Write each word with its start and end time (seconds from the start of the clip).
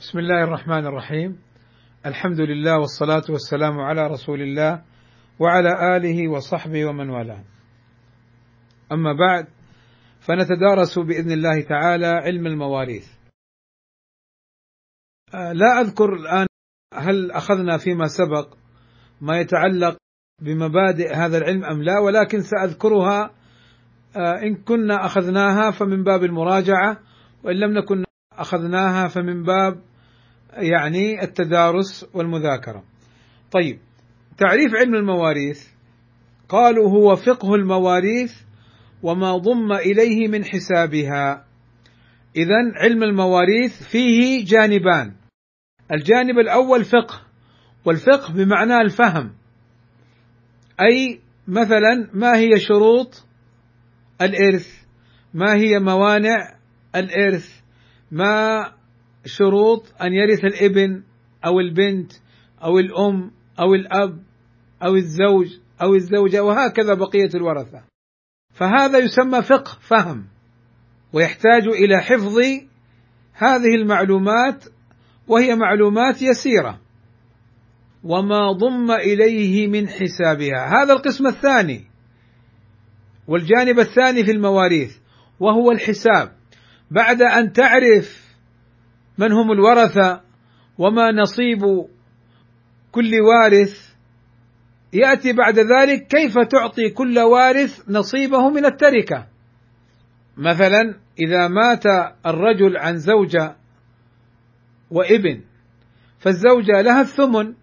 بسم 0.00 0.18
الله 0.18 0.44
الرحمن 0.44 0.86
الرحيم 0.86 1.38
الحمد 2.06 2.40
لله 2.40 2.78
والصلاة 2.78 3.22
والسلام 3.28 3.80
على 3.80 4.06
رسول 4.06 4.42
الله 4.42 4.82
وعلى 5.38 5.96
آله 5.96 6.28
وصحبه 6.28 6.84
ومن 6.86 7.10
والاه 7.10 7.44
أما 8.92 9.12
بعد 9.12 9.46
فنتدارس 10.20 10.98
بإذن 10.98 11.32
الله 11.32 11.60
تعالى 11.68 12.06
علم 12.06 12.46
المواريث 12.46 13.06
لا 15.34 15.80
أذكر 15.80 16.12
الآن 16.12 16.46
هل 16.94 17.30
أخذنا 17.30 17.78
فيما 17.78 18.06
سبق 18.06 18.54
ما 19.20 19.40
يتعلق 19.40 19.96
بمبادئ 20.42 21.14
هذا 21.14 21.38
العلم 21.38 21.64
أم 21.64 21.82
لا 21.82 21.98
ولكن 21.98 22.40
سأذكرها 22.40 23.30
إن 24.16 24.54
كنا 24.56 25.06
أخذناها 25.06 25.70
فمن 25.70 26.04
باب 26.04 26.24
المراجعة 26.24 26.98
وإن 27.44 27.56
لم 27.56 27.78
نكن 27.78 28.04
أخذناها 28.32 29.08
فمن 29.08 29.42
باب 29.42 29.87
يعني 30.52 31.22
التدارس 31.22 32.06
والمذاكرة. 32.14 32.84
طيب 33.52 33.78
تعريف 34.38 34.74
علم 34.74 34.94
المواريث 34.94 35.68
قالوا 36.48 36.90
هو 36.90 37.16
فقه 37.16 37.54
المواريث 37.54 38.32
وما 39.02 39.36
ضم 39.36 39.72
إليه 39.72 40.28
من 40.28 40.44
حسابها. 40.44 41.44
اذا 42.36 42.82
علم 42.82 43.02
المواريث 43.02 43.82
فيه 43.82 44.44
جانبان. 44.44 45.14
الجانب 45.92 46.38
الأول 46.38 46.84
فقه 46.84 47.20
والفقه 47.84 48.32
بمعنى 48.32 48.76
الفهم. 48.76 49.32
أي 50.80 51.20
مثلا 51.48 52.10
ما 52.14 52.36
هي 52.36 52.60
شروط 52.60 53.26
الإرث؟ 54.22 54.84
ما 55.34 55.54
هي 55.54 55.78
موانع 55.78 56.36
الإرث؟ 56.96 57.60
ما 58.10 58.72
شروط 59.28 60.02
أن 60.02 60.12
يرث 60.12 60.44
الإبن 60.44 61.02
أو 61.46 61.60
البنت 61.60 62.12
أو 62.62 62.78
الأم 62.78 63.30
أو 63.60 63.74
الأب 63.74 64.22
أو 64.82 64.94
الزوج 64.94 65.46
أو 65.82 65.94
الزوجة 65.94 66.44
وهكذا 66.44 66.94
بقية 66.94 67.30
الورثة. 67.34 67.82
فهذا 68.54 68.98
يسمى 68.98 69.42
فقه 69.42 69.78
فهم 69.80 70.26
ويحتاج 71.12 71.68
إلى 71.68 72.00
حفظ 72.00 72.38
هذه 73.32 73.74
المعلومات 73.74 74.64
وهي 75.28 75.54
معلومات 75.54 76.22
يسيرة. 76.22 76.80
وما 78.04 78.52
ضم 78.52 78.90
إليه 78.90 79.66
من 79.66 79.88
حسابها. 79.88 80.82
هذا 80.82 80.92
القسم 80.92 81.26
الثاني 81.26 81.84
والجانب 83.28 83.78
الثاني 83.78 84.24
في 84.24 84.30
المواريث 84.30 84.96
وهو 85.40 85.70
الحساب. 85.72 86.32
بعد 86.90 87.22
أن 87.22 87.52
تعرف 87.52 88.27
من 89.18 89.32
هم 89.32 89.52
الورثه 89.52 90.20
وما 90.78 91.10
نصيب 91.12 91.60
كل 92.92 93.10
وارث. 93.20 93.88
يأتي 94.92 95.32
بعد 95.32 95.58
ذلك 95.58 96.06
كيف 96.06 96.38
تعطي 96.38 96.90
كل 96.90 97.18
وارث 97.18 97.84
نصيبه 97.88 98.50
من 98.50 98.64
التركة؟ 98.64 99.26
مثلا 100.36 100.94
إذا 101.20 101.48
مات 101.48 101.84
الرجل 102.26 102.76
عن 102.76 102.96
زوجه 102.96 103.56
وابن 104.90 105.44
فالزوجة 106.18 106.82
لها 106.82 107.00
الثمن 107.00 107.54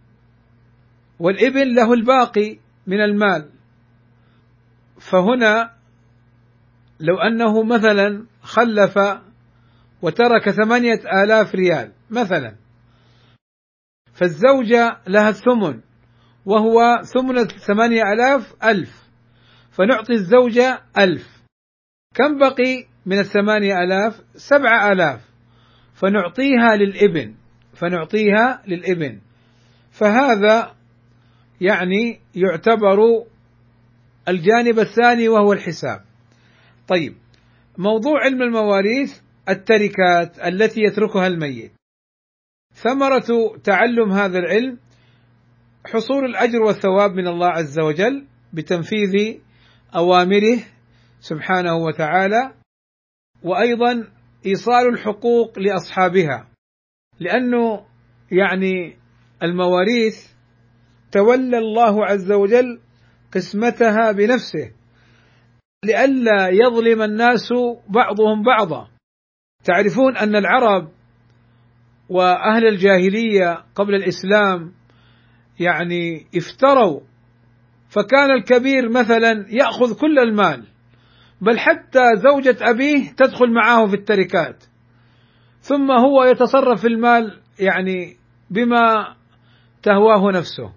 والابن 1.19 1.75
له 1.75 1.93
الباقي 1.93 2.57
من 2.87 3.01
المال. 3.01 3.49
فهنا 4.99 5.71
لو 6.99 7.17
أنه 7.17 7.63
مثلا 7.63 8.25
خلف 8.41 8.99
وترك 10.05 10.49
ثمانية 10.49 11.01
آلاف 11.23 11.55
ريال 11.55 11.91
مثلا. 12.09 12.55
فالزوجة 14.13 14.97
لها 15.07 15.29
الثمن 15.29 15.81
وهو 16.45 17.01
ثمن 17.03 17.47
ثمانية 17.47 18.01
آلاف 18.13 18.53
ألف. 18.63 19.05
فنعطي 19.71 20.13
الزوجة 20.13 20.81
ألف. 20.97 21.27
كم 22.15 22.39
بقي 22.39 22.85
من 23.05 23.19
الثمانية 23.19 23.73
آلاف؟ 23.83 24.21
سبعة 24.35 24.91
آلاف. 24.91 25.21
فنعطيها 25.94 26.75
للإبن 26.75 27.35
فنعطيها 27.73 28.61
للإبن. 28.67 29.19
فهذا 29.91 30.75
يعني 31.61 32.19
يعتبر 32.35 33.25
الجانب 34.27 34.79
الثاني 34.79 35.29
وهو 35.29 35.53
الحساب. 35.53 36.01
طيب 36.88 37.15
موضوع 37.77 38.23
علم 38.23 38.41
المواريث 38.41 39.25
التركات 39.50 40.39
التي 40.39 40.81
يتركها 40.81 41.28
الميت. 41.28 41.72
ثمرة 42.73 43.57
تعلم 43.63 44.11
هذا 44.11 44.39
العلم 44.39 44.79
حصول 45.85 46.25
الأجر 46.25 46.61
والثواب 46.61 47.11
من 47.11 47.28
الله 47.28 47.47
عز 47.47 47.79
وجل 47.79 48.28
بتنفيذ 48.53 49.39
أوامره 49.95 50.59
سبحانه 51.19 51.75
وتعالى 51.75 52.53
وأيضا 53.44 54.07
إيصال 54.45 54.88
الحقوق 54.88 55.59
لأصحابها. 55.59 56.47
لأنه 57.19 57.85
يعني 58.31 58.97
المواريث 59.44 60.27
تولى 61.12 61.57
الله 61.57 62.06
عز 62.06 62.31
وجل 62.31 62.79
قسمتها 63.33 64.12
بنفسه 64.12 64.72
لئلا 65.85 66.50
يظلم 66.50 67.01
الناس 67.01 67.53
بعضهم 67.89 68.44
بعضا. 68.44 68.94
تعرفون 69.65 70.17
أن 70.17 70.35
العرب 70.35 70.91
وأهل 72.09 72.67
الجاهلية 72.67 73.63
قبل 73.75 73.95
الإسلام 73.95 74.71
يعني 75.59 76.27
افتروا 76.35 77.01
فكان 77.89 78.31
الكبير 78.31 78.89
مثلا 78.89 79.45
يأخذ 79.49 79.99
كل 79.99 80.19
المال 80.19 80.67
بل 81.41 81.59
حتى 81.59 82.03
زوجة 82.15 82.57
أبيه 82.61 83.11
تدخل 83.17 83.53
معه 83.53 83.87
في 83.87 83.95
التركات 83.95 84.63
ثم 85.61 85.91
هو 85.91 86.23
يتصرف 86.23 86.81
في 86.81 86.87
المال 86.87 87.41
يعني 87.59 88.17
بما 88.49 89.15
تهواه 89.83 90.31
نفسه. 90.31 90.71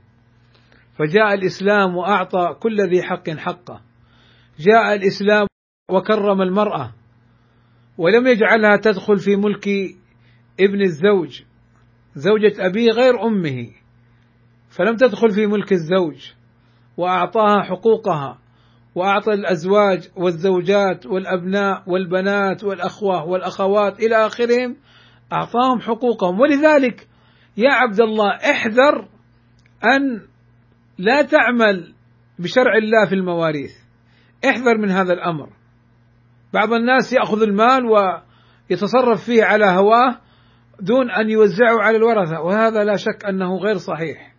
فجاء 0.99 1.34
الإسلام 1.34 1.97
وأعطى 1.97 2.56
كل 2.60 2.76
ذي 2.91 3.03
حق 3.03 3.31
حقه 3.31 3.81
جاء 4.59 4.94
الإسلام 4.94 5.47
وكرم 5.91 6.43
المرأة. 6.43 6.93
ولم 7.99 8.27
يجعلها 8.27 8.77
تدخل 8.77 9.19
في 9.19 9.37
ملك 9.37 9.69
ابن 10.61 10.81
الزوج 10.81 11.43
زوجة 12.15 12.67
أبيه 12.67 12.91
غير 12.91 13.27
أمه 13.27 13.71
فلم 14.69 14.97
تدخل 14.97 15.31
في 15.31 15.47
ملك 15.47 15.73
الزوج 15.73 16.33
وأعطاها 16.97 17.63
حقوقها 17.63 18.39
وأعطى 18.95 19.33
الأزواج 19.33 20.09
والزوجات 20.17 21.07
والأبناء 21.07 21.83
والبنات 21.87 22.65
والأخوة 22.65 23.25
والأخوات 23.25 24.01
إلى 24.01 24.27
آخرهم 24.27 24.77
أعطاهم 25.33 25.81
حقوقهم. 25.81 26.41
ولذلك 26.41 27.09
يا 27.57 27.73
عبد 27.73 28.01
الله 28.01 28.31
احذر 28.31 29.09
أن 29.85 30.27
لا 30.99 31.23
تعمل 31.23 31.95
بشرع 32.39 32.77
الله 32.77 33.09
في 33.09 33.15
المواريث. 33.15 33.73
احذر 34.45 34.79
من 34.79 34.91
هذا 34.91 35.13
الأمر. 35.13 35.58
بعض 36.55 36.73
الناس 36.73 37.13
يأخذ 37.13 37.43
المال 37.43 37.85
ويتصرف 37.85 39.25
فيه 39.25 39.45
على 39.45 39.65
هواه 39.65 40.21
دون 40.81 41.11
أن 41.11 41.31
يوزعه 41.31 41.83
على 41.83 41.97
الورثة 41.97 42.41
وهذا 42.41 42.85
لا 42.85 42.97
شك 42.97 43.25
أنه 43.25 43.57
غير 43.57 43.77
صحيح. 43.77 44.35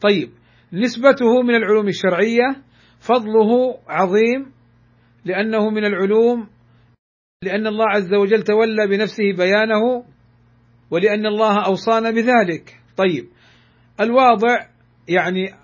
طيب 0.00 0.30
نسبته 0.72 1.42
من 1.42 1.54
العلوم 1.54 1.88
الشرعية 1.88 2.62
فضله 3.00 3.78
عظيم 3.88 4.52
لأنه 5.24 5.70
من 5.70 5.84
العلوم 5.84 6.48
لأن 7.42 7.66
الله 7.66 7.84
عز 7.88 8.14
وجل 8.14 8.42
تولى 8.42 8.86
بنفسه 8.86 9.32
بيانه 9.36 10.04
ولأن 10.90 11.26
الله 11.26 11.66
أوصانا 11.66 12.10
بذلك. 12.10 12.80
طيب 12.96 13.28
الواضع 14.00 14.66
يعني 15.08 15.54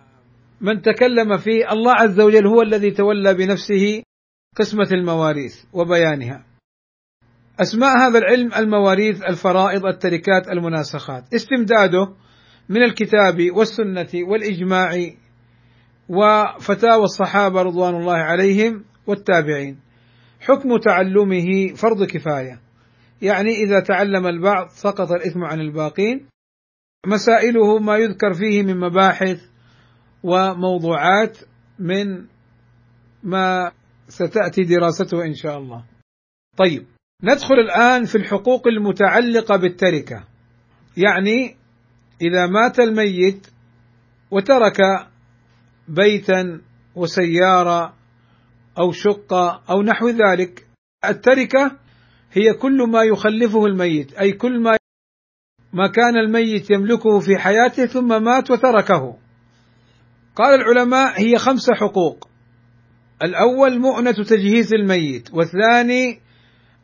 من 0.61 0.83
تكلم 0.83 1.37
فيه 1.37 1.73
الله 1.73 1.93
عز 1.93 2.21
وجل 2.21 2.47
هو 2.47 2.62
الذي 2.62 2.91
تولى 2.91 3.35
بنفسه 3.35 4.03
قسمة 4.56 4.89
المواريث 4.93 5.65
وبيانها. 5.73 6.45
أسماء 7.61 7.99
هذا 7.99 8.19
العلم 8.19 8.55
المواريث، 8.55 9.23
الفرائض، 9.23 9.87
التركات، 9.87 10.49
المناسخات، 10.49 11.35
استمداده 11.35 12.15
من 12.69 12.83
الكتاب 12.83 13.51
والسنة 13.51 14.09
والإجماع 14.15 14.91
وفتاوى 16.09 17.03
الصحابة 17.05 17.62
رضوان 17.62 17.95
الله 17.95 18.17
عليهم 18.17 18.85
والتابعين. 19.06 19.81
حكم 20.41 20.77
تعلمه 20.77 21.75
فرض 21.75 22.05
كفاية. 22.05 22.61
يعني 23.23 23.50
إذا 23.50 23.81
تعلم 23.81 24.27
البعض 24.27 24.69
سقط 24.69 25.12
الإثم 25.12 25.45
عن 25.45 25.61
الباقين. 25.61 26.27
مسائله 27.07 27.79
ما 27.79 27.97
يذكر 27.97 28.33
فيه 28.33 28.62
من 28.62 28.81
مباحث 28.81 29.41
وموضوعات 30.23 31.39
من 31.79 32.27
ما 33.23 33.73
ستأتي 34.09 34.62
دراسته 34.62 35.25
إن 35.25 35.35
شاء 35.35 35.59
الله. 35.59 35.85
طيب 36.56 36.87
ندخل 37.23 37.55
الآن 37.55 38.05
في 38.05 38.19
الحقوق 38.19 38.69
المتعلقة 38.69 39.56
بالتركة. 39.56 40.25
يعني 40.97 41.56
إذا 42.23 42.47
مات 42.47 42.81
الميت 42.81 43.47
وترك 44.31 44.81
بيتا 45.89 46.61
وسيارة 46.95 47.95
أو 48.79 48.93
شقة 48.93 49.62
أو 49.71 49.83
نحو 49.83 50.09
ذلك 50.09 50.67
التركة 51.09 51.79
هي 52.33 52.53
كل 52.53 52.91
ما 52.91 53.03
يخلفه 53.03 53.67
الميت 53.67 54.12
أي 54.12 54.33
كل 54.33 54.61
ما 54.61 54.77
ما 55.73 55.87
كان 55.87 56.17
الميت 56.17 56.71
يملكه 56.71 57.21
في 57.21 57.39
حياته 57.39 57.87
ثم 57.87 58.25
مات 58.25 58.50
وتركه 58.50 59.17
قال 60.37 60.61
العلماء 60.61 61.21
هي 61.21 61.39
خمس 61.39 61.71
حقوق 61.71 62.29
الأول 63.25 63.79
مؤنة 63.79 64.12
تجهيز 64.12 64.75
الميت 64.75 65.29
والثاني 65.32 66.21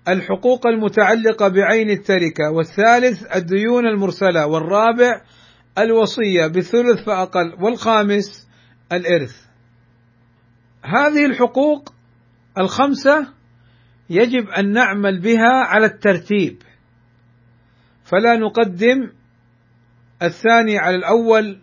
الحقوق 0.08 0.66
المتعلقة 0.66 1.48
بعين 1.48 1.90
التركة 1.90 2.50
والثالث 2.50 3.36
الديون 3.36 3.86
المرسلة 3.86 4.46
والرابع 4.46 5.20
الوصية 5.78 6.46
بثلث 6.46 7.04
فأقل 7.06 7.54
والخامس 7.60 8.48
الإرث. 8.92 9.36
هذه 10.84 11.26
الحقوق 11.26 11.94
الخمسة 12.58 13.28
يجب 14.10 14.48
أن 14.48 14.72
نعمل 14.72 15.20
بها 15.20 15.64
على 15.66 15.86
الترتيب. 15.86 16.62
فلا 18.04 18.36
نقدم 18.36 19.10
الثاني 20.22 20.78
على 20.78 20.96
الأول 20.96 21.60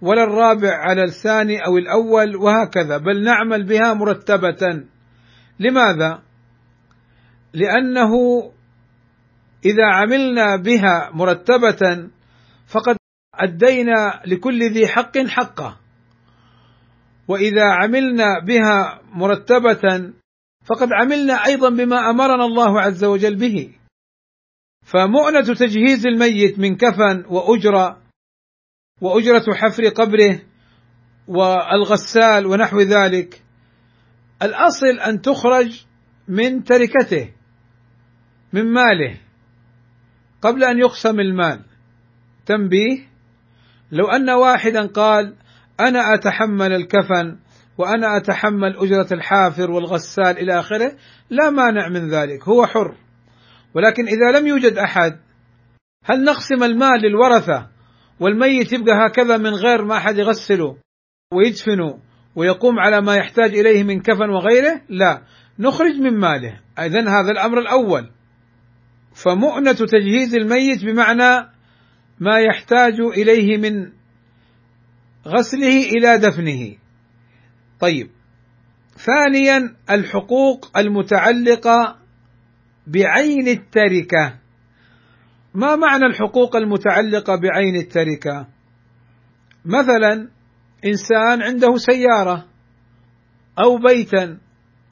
ولا 0.00 0.22
الرابع 0.24 0.74
على 0.74 1.02
الثاني 1.02 1.66
أو 1.66 1.78
الأول 1.78 2.36
وهكذا 2.36 2.96
بل 2.98 3.24
نعمل 3.24 3.66
بها 3.66 3.94
مرتبة. 3.94 4.84
لماذا؟ 5.60 6.22
لأنه 7.52 8.12
إذا 9.64 9.86
عملنا 9.94 10.56
بها 10.56 11.10
مرتبة 11.14 12.08
فقد 12.66 12.96
أدينا 13.34 14.22
لكل 14.26 14.62
ذي 14.62 14.86
حق 14.86 15.18
حقه. 15.18 15.76
وإذا 17.28 17.64
عملنا 17.64 18.38
بها 18.46 19.00
مرتبة 19.12 20.12
فقد 20.64 20.88
عملنا 20.92 21.46
أيضا 21.46 21.70
بما 21.70 22.10
أمرنا 22.10 22.44
الله 22.44 22.80
عز 22.80 23.04
وجل 23.04 23.36
به. 23.36 23.74
فمؤنة 24.84 25.54
تجهيز 25.54 26.06
الميت 26.06 26.58
من 26.58 26.76
كفن 26.76 27.24
وأجرة 27.28 28.03
وأجرة 29.00 29.54
حفر 29.54 29.88
قبره 29.88 30.40
والغسال 31.28 32.46
ونحو 32.46 32.80
ذلك. 32.80 33.42
الأصل 34.42 35.00
أن 35.06 35.20
تخرج 35.20 35.84
من 36.28 36.64
تركته 36.64 37.30
من 38.52 38.72
ماله 38.72 39.18
قبل 40.42 40.64
أن 40.64 40.78
يقسم 40.78 41.20
المال. 41.20 41.64
تنبيه 42.46 42.98
لو 43.92 44.06
أن 44.06 44.30
واحدا 44.30 44.86
قال 44.86 45.34
أنا 45.80 46.14
أتحمل 46.14 46.72
الكفن 46.72 47.38
وأنا 47.78 48.16
أتحمل 48.16 48.76
أجرة 48.76 49.06
الحافر 49.12 49.70
والغسال 49.70 50.38
إلى 50.38 50.60
آخره 50.60 50.96
لا 51.30 51.50
مانع 51.50 51.88
من 51.88 52.08
ذلك 52.08 52.48
هو 52.48 52.66
حر. 52.66 52.94
ولكن 53.74 54.04
إذا 54.06 54.38
لم 54.38 54.46
يوجد 54.46 54.78
أحد 54.78 55.20
هل 56.04 56.24
نقسم 56.24 56.62
المال 56.62 57.00
للورثة 57.00 57.73
والميت 58.20 58.72
يبقى 58.72 59.06
هكذا 59.06 59.36
من 59.36 59.50
غير 59.50 59.84
ما 59.84 59.96
أحد 59.96 60.18
يغسله 60.18 60.76
ويدفنه 61.32 61.98
ويقوم 62.36 62.78
على 62.78 63.00
ما 63.00 63.14
يحتاج 63.14 63.58
إليه 63.58 63.82
من 63.82 64.00
كفن 64.00 64.30
وغيره 64.30 64.80
لا. 64.88 65.22
نخرج 65.58 65.94
من 66.00 66.18
ماله. 66.18 66.60
اذا 66.78 67.00
هذا 67.00 67.30
الأمر 67.30 67.58
الأول. 67.58 68.10
فمؤنة 69.14 69.72
تجهيز 69.72 70.34
الميت 70.34 70.84
بمعنى 70.84 71.50
ما 72.20 72.38
يحتاج 72.38 73.00
إليه 73.00 73.56
من 73.56 73.92
غسله 75.28 75.82
إلى 75.82 76.18
دفنه. 76.18 76.76
طيب. 77.80 78.10
ثانيا 78.96 79.76
الحقوق 79.90 80.78
المتعلقة 80.78 81.98
بعين 82.86 83.48
التركة. 83.48 84.43
ما 85.54 85.76
معنى 85.76 86.06
الحقوق 86.06 86.56
المتعلقة 86.56 87.36
بعين 87.36 87.76
التركة؟ 87.76 88.46
مثلا 89.64 90.28
إنسان 90.84 91.42
عنده 91.42 91.76
سيارة 91.76 92.44
أو 93.58 93.78
بيتا 93.78 94.38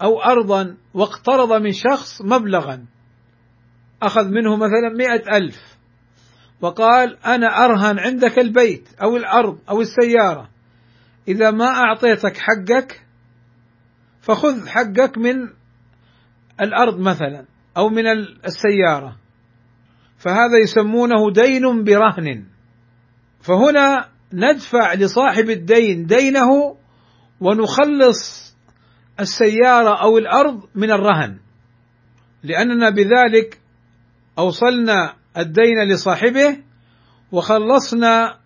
أو 0.03 0.23
ارضا 0.23 0.77
واقترض 0.95 1.53
من 1.53 1.73
شخص 1.73 2.23
مبلغا 2.23 2.85
أخذ 4.03 4.29
منه 4.29 4.57
مثلا 4.57 4.89
مئة 4.99 5.37
ألف 5.37 5.57
وقال 6.61 7.19
أنا 7.27 7.65
أرهن 7.65 7.99
عندك 7.99 8.39
البيت 8.39 8.89
أو 9.03 9.17
الأرض 9.17 9.59
أو 9.69 9.81
السيارة 9.81 10.49
إذا 11.29 11.51
ما 11.51 11.67
أعطيتك 11.67 12.37
حقك 12.37 13.03
فخذ 14.21 14.69
حقك 14.69 15.19
من 15.19 15.49
الأرض 16.61 16.99
مثلا 16.99 17.45
أو 17.77 17.89
من 17.89 18.07
السيارة. 18.47 19.17
فهذا 20.23 20.59
يسمونه 20.63 21.33
دين 21.33 21.85
برهن. 21.85 22.45
فهنا 23.41 24.09
ندفع 24.33 24.95
لصاحب 24.95 25.51
الدين 25.51 26.07
دينه 26.07 26.77
ونخلص 27.41 28.53
السيارة 29.21 30.03
أو 30.03 30.19
الأرض 30.19 30.63
من 30.75 30.91
الرهن. 30.91 31.39
لأننا 32.43 32.91
بذلك 32.91 33.61
أوصلنا 34.39 35.15
الدين 35.39 35.89
لصاحبه 35.89 36.57
وخلصنا 37.33 38.39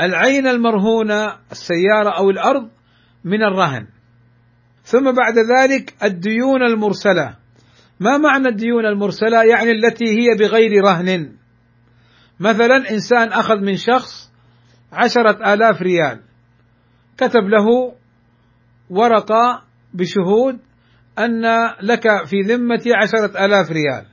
العين 0.00 0.46
المرهونة 0.46 1.36
السيارة 1.52 2.18
أو 2.18 2.30
الأرض 2.30 2.68
من 3.24 3.42
الرهن. 3.42 3.86
ثم 4.84 5.12
بعد 5.12 5.38
ذلك 5.38 5.94
الديون 6.02 6.62
المرسلة. 6.62 7.43
ما 8.00 8.18
معنى 8.18 8.48
الديون 8.48 8.86
المرسلة؟ 8.86 9.44
يعني 9.44 9.70
التي 9.70 10.04
هي 10.04 10.36
بغير 10.38 10.84
رهن. 10.84 11.32
مثلا 12.40 12.90
إنسان 12.90 13.28
أخذ 13.32 13.56
من 13.56 13.76
شخص 13.76 14.32
عشرة 14.92 15.54
آلاف 15.54 15.82
ريال. 15.82 16.20
كتب 17.16 17.48
له 17.48 17.94
ورقة 18.90 19.62
بشهود 19.94 20.58
أن 21.18 21.42
لك 21.82 22.24
في 22.26 22.40
ذمتي 22.40 22.90
عشرة 23.02 23.44
آلاف 23.44 23.70
ريال. 23.70 24.06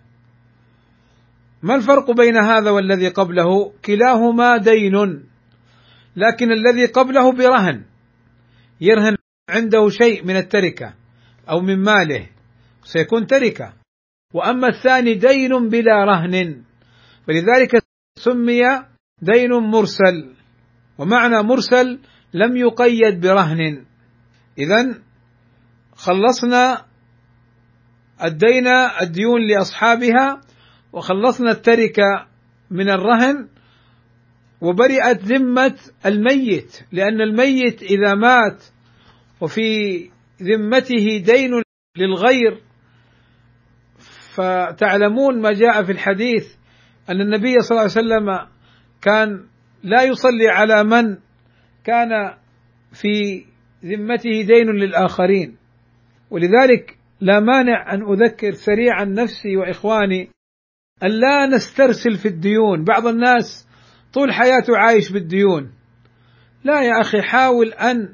ما 1.63 1.75
الفرق 1.75 2.11
بين 2.11 2.37
هذا 2.37 2.69
والذي 2.69 3.07
قبله؟ 3.07 3.73
كلاهما 3.85 4.57
دين 4.57 5.23
لكن 6.15 6.51
الذي 6.51 6.85
قبله 6.85 7.31
برهن. 7.31 7.83
يرهن 8.81 9.15
عنده 9.49 9.89
شيء 9.89 10.25
من 10.25 10.35
التركة 10.35 10.93
أو 11.49 11.61
من 11.61 11.83
ماله. 11.83 12.27
سيكون 12.83 13.27
تركة. 13.27 13.73
وأما 14.33 14.67
الثاني 14.67 15.13
دين 15.13 15.69
بلا 15.69 16.05
رهن. 16.05 16.63
فلذلك 17.27 17.83
سمي 18.19 18.61
دين 19.21 19.51
مرسل. 19.51 20.33
ومعنى 20.97 21.43
مرسل 21.43 21.99
لم 22.33 22.57
يقيد 22.57 23.21
برهن. 23.21 23.85
اذا 24.57 25.01
خلصنا 25.95 26.85
الدين 28.23 28.67
الديون 29.01 29.47
لأصحابها 29.47 30.41
وخلصنا 30.93 31.51
التركة 31.51 32.27
من 32.71 32.89
الرهن 32.89 33.47
وبرئت 34.61 35.23
ذمة 35.23 35.79
الميت. 36.05 36.79
لأن 36.91 37.21
الميت 37.21 37.81
إذا 37.81 38.13
مات 38.13 38.63
وفي 39.41 39.69
ذمته 40.41 41.23
دين 41.25 41.51
للغير. 41.97 42.70
فتعلمون 44.35 45.41
ما 45.41 45.51
جاء 45.53 45.83
في 45.83 45.91
الحديث 45.91 46.55
أن 47.09 47.21
النبي 47.21 47.59
صلى 47.59 47.71
الله 47.71 47.81
عليه 47.81 47.91
وسلم 47.91 48.47
كان 49.01 49.45
لا 49.83 50.03
يصلي 50.03 50.49
على 50.49 50.83
من 50.83 51.17
كان 51.83 52.09
في 52.93 53.45
ذمته 53.85 54.41
دين 54.41 54.67
للآخرين. 54.67 55.57
ولذلك 56.29 56.97
لا 57.21 57.39
مانع 57.39 57.93
أن 57.93 58.01
أذكر 58.01 58.51
سريعا 58.51 59.05
نفسي 59.05 59.57
وإخواني 59.57 60.29
أن 61.03 61.09
لا 61.09 61.45
نسترسل 61.55 62.17
في 62.17 62.27
الديون. 62.27 62.83
بعض 62.83 63.07
الناس 63.07 63.67
طول 64.13 64.33
حياته 64.33 64.77
عايش 64.77 65.11
بالديون. 65.11 65.71
لا 66.63 66.81
يا 66.81 67.01
أخي 67.01 67.21
حاول 67.21 67.73
أن 67.73 68.09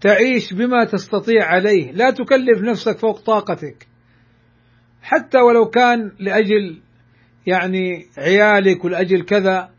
تعيش 0.00 0.52
بما 0.52 0.84
تستطيع 0.84 1.44
عليه. 1.44 1.92
لا 1.92 2.10
تكلف 2.10 2.62
نفسك 2.62 2.98
فوق 2.98 3.20
طاقتك. 3.20 3.91
حتى 5.02 5.38
ولو 5.38 5.64
كان 5.64 6.12
لأجل 6.18 6.80
يعني 7.46 8.06
عيالك 8.18 8.84
ولأجل 8.84 9.22
كذا 9.22 9.70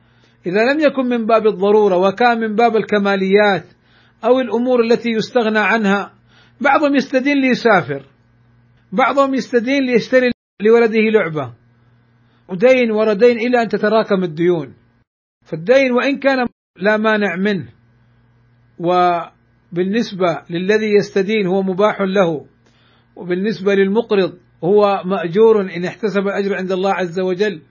إذا 0.45 0.73
لم 0.73 0.79
يكن 0.79 1.05
من 1.05 1.25
باب 1.25 1.47
الضرورة 1.47 1.97
وكان 1.97 2.39
من 2.39 2.55
باب 2.55 2.75
الكماليات 2.75 3.65
أو 4.25 4.39
الأمور 4.39 4.81
التي 4.81 5.09
يستغنى 5.09 5.59
عنها 5.59 6.13
بعضهم 6.61 6.95
يستدين 6.95 7.37
ليسافر 7.41 8.05
بعضهم 8.91 9.33
يستدين 9.33 9.85
ليشتري 9.85 10.31
لولده 10.61 10.99
لعبة 10.99 11.53
ودين 12.49 12.91
ورا 12.91 13.13
دين 13.13 13.37
إلى 13.37 13.61
أن 13.61 13.67
تتراكم 13.67 14.23
الديون. 14.23 14.73
فالدين 15.45 15.91
وإن 15.91 16.19
كان 16.19 16.47
لا 16.77 16.97
مانع 16.97 17.35
منه 17.35 17.69
وبالنسبة 18.79 20.41
للذي 20.49 20.95
يستدين 20.99 21.47
هو 21.47 21.61
مباح 21.61 22.01
له 22.01 22.45
وبالنسبة 23.15 23.73
للمقرض 23.75 24.37
هو 24.63 25.01
مأجور 25.05 25.61
إن 25.61 25.85
احتسب 25.85 26.21
الأجر 26.27 26.55
عند 26.55 26.71
الله 26.71 26.93
عز 26.93 27.19
وجل 27.19 27.61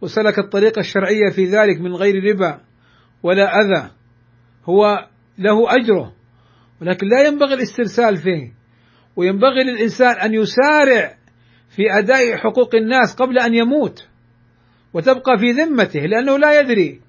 وسلك 0.00 0.38
الطريقة 0.38 0.80
الشرعية 0.80 1.30
في 1.34 1.44
ذلك 1.44 1.80
من 1.80 1.94
غير 1.94 2.14
ربا 2.24 2.60
ولا 3.22 3.60
أذى. 3.60 3.90
هو 4.64 5.08
له 5.38 5.76
أجره 5.76 6.12
ولكن 6.80 7.06
لا 7.06 7.26
ينبغي 7.26 7.54
الاسترسال 7.54 8.16
فيه 8.16 8.52
وينبغي 9.16 9.64
للإنسان 9.64 10.16
أن 10.16 10.34
يسارع 10.34 11.16
في 11.76 11.82
أداء 11.98 12.36
حقوق 12.36 12.74
الناس 12.74 13.14
قبل 13.14 13.38
أن 13.38 13.54
يموت 13.54 14.06
وتبقى 14.92 15.38
في 15.38 15.52
ذمته 15.52 16.00
لأنه 16.00 16.38
لا 16.38 16.60
يدري 16.60 17.00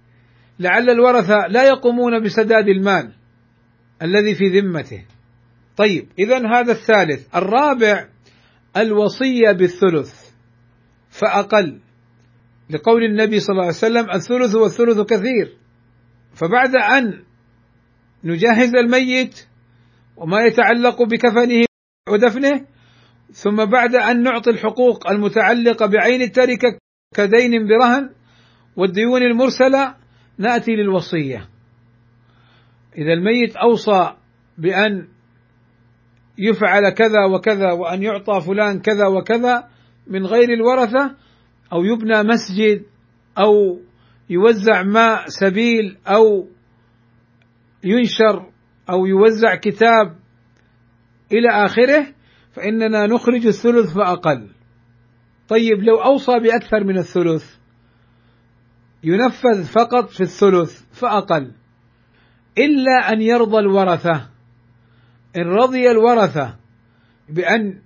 لعل 0.60 0.90
الورثة 0.90 1.48
لا 1.50 1.68
يقومون 1.68 2.24
بسداد 2.24 2.68
المال 2.68 3.12
الذي 4.02 4.36
في 4.36 4.60
ذمته. 4.60 5.06
طيب 5.78 6.08
اذا 6.20 6.48
هذا 6.48 6.72
الثالث. 6.72 7.36
الرابع 7.36 8.08
الوصية 8.78 9.52
بالثلث 9.52 10.32
فأقل. 11.10 11.80
لقول 12.70 13.04
النبي 13.04 13.40
صلى 13.40 13.54
الله 13.54 13.64
عليه 13.64 13.76
وسلم 13.76 14.12
الثلث 14.12 14.56
والثلث 14.56 15.00
كثير. 15.00 15.58
فبعد 16.36 16.76
أن 16.76 17.24
نجهز 18.24 18.76
الميت 18.76 19.48
وما 20.18 20.42
يتعلق 20.42 21.04
بكفنه 21.04 21.66
ودفنه 22.10 22.66
ثم 23.32 23.66
بعد 23.66 23.96
أن 23.96 24.24
نعطي 24.24 24.50
الحقوق 24.50 25.10
المتعلقة 25.10 25.86
بعين 25.86 26.22
التركة 26.22 26.78
كدين 27.16 27.68
برهن 27.68 28.10
والديون 28.76 29.22
المرسلة 29.22 29.96
نأتي 30.38 30.72
للوصية. 30.72 31.50
إذا 32.98 33.14
الميت 33.14 33.56
أوصى 33.56 34.14
بأن 34.58 35.08
يفعل 36.38 36.90
كذا 36.90 37.26
وكذا 37.26 37.72
وأن 37.72 38.04
يعطى 38.04 38.42
فلان 38.42 38.80
كذا 38.80 39.08
وكذا 39.08 39.68
من 40.08 40.26
غير 40.26 40.54
الورثة 40.54 41.16
أو 41.74 41.84
يبنى 41.84 42.24
مسجد 42.24 42.84
أو 43.38 43.80
يوزع 44.30 44.84
ماء 44.84 45.24
سبيل 45.28 45.98
أو 46.08 46.48
ينشر 47.84 48.52
أو 48.90 49.06
يوزع 49.06 49.56
كتاب 49.56 50.16
إلى 51.32 51.66
آخره 51.66 52.08
فإننا 52.54 53.08
نخرج 53.08 53.46
الثلث 53.46 53.94
فأقل. 53.94 54.50
طيب 55.48 55.84
لو 55.84 55.96
أوصى 55.96 56.40
بأكثر 56.40 56.84
من 56.84 56.98
الثلث 56.98 57.56
ينفذ 59.04 59.64
فقط 59.64 60.10
في 60.10 60.22
الثلث 60.22 60.82
فأقل. 60.92 61.52
إلا 62.58 63.14
أن 63.14 63.22
يرضى 63.22 63.60
الورثة. 63.60 64.35
إن 65.38 65.48
رضي 65.48 65.92
الورثة 65.92 66.56
بأن 67.30 67.82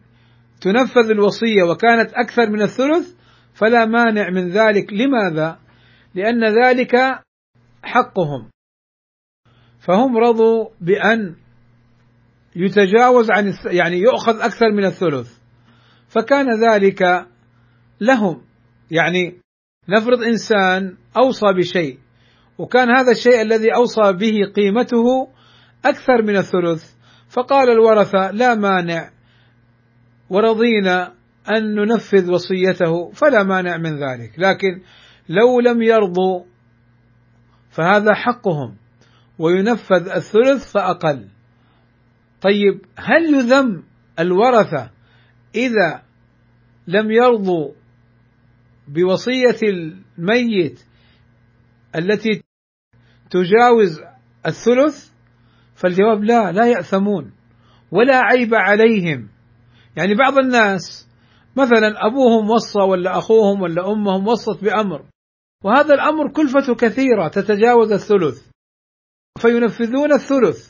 تنفذ 0.62 1.10
الوصية 1.10 1.64
وكانت 1.72 2.14
أكثر 2.14 2.50
من 2.50 2.62
الثلث 2.62 3.14
فلا 3.54 3.86
مانع 3.86 4.30
من 4.30 4.50
ذلك. 4.50 4.94
لماذا؟ 4.94 5.60
لأن 6.16 6.64
ذلك 6.64 6.96
حقهم. 7.84 8.50
فهم 9.80 10.18
رضوا 10.18 10.70
بأن 10.82 11.36
يتجاوز 12.56 13.32
عن 13.32 13.54
يعني 13.66 13.98
يؤخذ 13.98 14.42
أكثر 14.42 14.72
من 14.72 14.86
الثلث. 14.86 15.38
فكان 16.08 16.72
ذلك 16.72 17.28
لهم. 18.02 18.42
يعني 18.92 19.40
نفرض 19.90 20.24
إنسان 20.24 20.98
أوصى 21.18 21.46
بشيء 21.58 22.00
وكان 22.58 22.90
هذا 22.90 23.12
الشيء 23.12 23.42
الذي 23.42 23.76
أوصى 23.76 24.14
به 24.14 24.52
قيمته 24.56 25.28
أكثر 25.86 26.22
من 26.22 26.38
الثلث 26.38 26.99
فقال 27.30 27.70
الورثه 27.70 28.32
لا 28.32 28.56
مانع 28.56 29.10
ورضينا 30.30 31.14
أن 31.58 31.76
ننفذ 31.76 32.32
وصيته 32.32 33.12
فلا 33.12 33.44
مانع 33.44 33.78
من 33.78 33.96
ذلك. 33.96 34.32
لكن 34.38 34.82
لو 35.30 35.60
لم 35.60 35.82
يرضوا 35.82 36.44
فهذا 37.70 38.14
حقهم 38.14 38.76
وينفذ 39.40 40.10
الثلث 40.10 40.72
فأقل. 40.72 41.28
طيب 42.42 42.82
هل 42.98 43.34
يذم 43.34 43.84
الورثه 44.20 44.92
إذا 45.56 46.04
لم 46.88 47.12
يرضوا 47.12 47.72
بوصية 48.88 49.58
الميت 49.64 50.84
التي 51.96 52.44
تجاوز 53.30 54.02
الثلث؟ 54.46 55.09
فالجواب 55.80 56.24
لا 56.24 56.52
لا 56.52 56.66
يأثمون 56.66 57.32
ولا 57.92 58.18
عيب 58.18 58.56
عليهم. 58.56 59.28
يعني 59.96 60.16
بعض 60.16 60.38
الناس 60.38 61.08
مثلا 61.56 62.06
أبوهم 62.06 62.50
وصى 62.50 62.80
ولا 62.80 63.18
أخوهم 63.18 63.62
ولا 63.62 63.92
أمهم 63.92 64.28
وصت 64.28 64.64
بأمر 64.64 65.06
وهذا 65.64 65.94
الأمر 65.94 66.32
كلفته 66.32 66.76
كثيرة 66.76 67.28
تتجاوز 67.28 67.92
الثلث 67.92 68.48
فينفذون 69.42 70.14
الثلث 70.14 70.70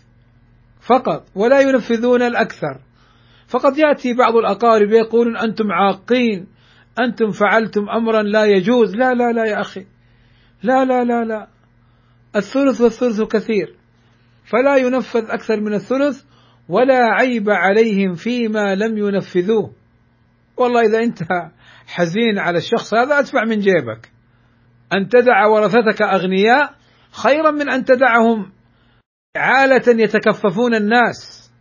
فقط 0.81 1.25
ولا 1.35 1.59
ينفذون 1.59 2.21
الأكثر. 2.21 2.81
فقد 3.47 3.77
يأتي 3.77 4.13
بعض 4.13 4.35
الأقارب 4.35 4.91
يقولون 4.91 5.37
أنتم 5.37 5.71
عاقين 5.71 6.47
أنتم 6.99 7.31
فعلتم 7.31 7.89
امرا 7.89 8.21
لا 8.21 8.45
يجوز. 8.45 8.95
لا 8.95 9.13
لا 9.13 9.31
لا 9.31 9.45
يا 9.45 9.61
أخي. 9.61 9.85
لا 10.63 10.85
لا 10.85 11.03
لا 11.03 11.23
لا. 11.23 11.47
الثلث 12.35 12.81
والثلث 12.81 13.21
كثير. 13.21 13.78
فلا 14.49 14.77
ينفذ 14.77 15.29
أكثر 15.29 15.59
من 15.61 15.73
الثلث 15.73 16.23
ولا 16.69 17.05
عيب 17.05 17.49
عليهم 17.49 18.13
فيما 18.13 18.75
لم 18.75 18.97
ينفذوه. 18.97 19.73
والله 20.57 20.81
إذا 20.81 21.03
أنت 21.03 21.23
حزين 21.87 22.39
على 22.39 22.57
الشخص 22.57 22.93
هذا 22.93 23.19
أدفع 23.19 23.45
من 23.45 23.59
جيبك. 23.59 24.11
أن 24.93 25.09
تدع 25.09 25.45
ورثتك 25.45 26.01
أغنياء 26.01 26.75
خيرا 27.11 27.51
من 27.51 27.69
أن 27.69 27.85
تدعهم 27.85 28.51
عالة 29.37 30.03
يتكففون 30.03 30.75
الناس. 30.75 31.51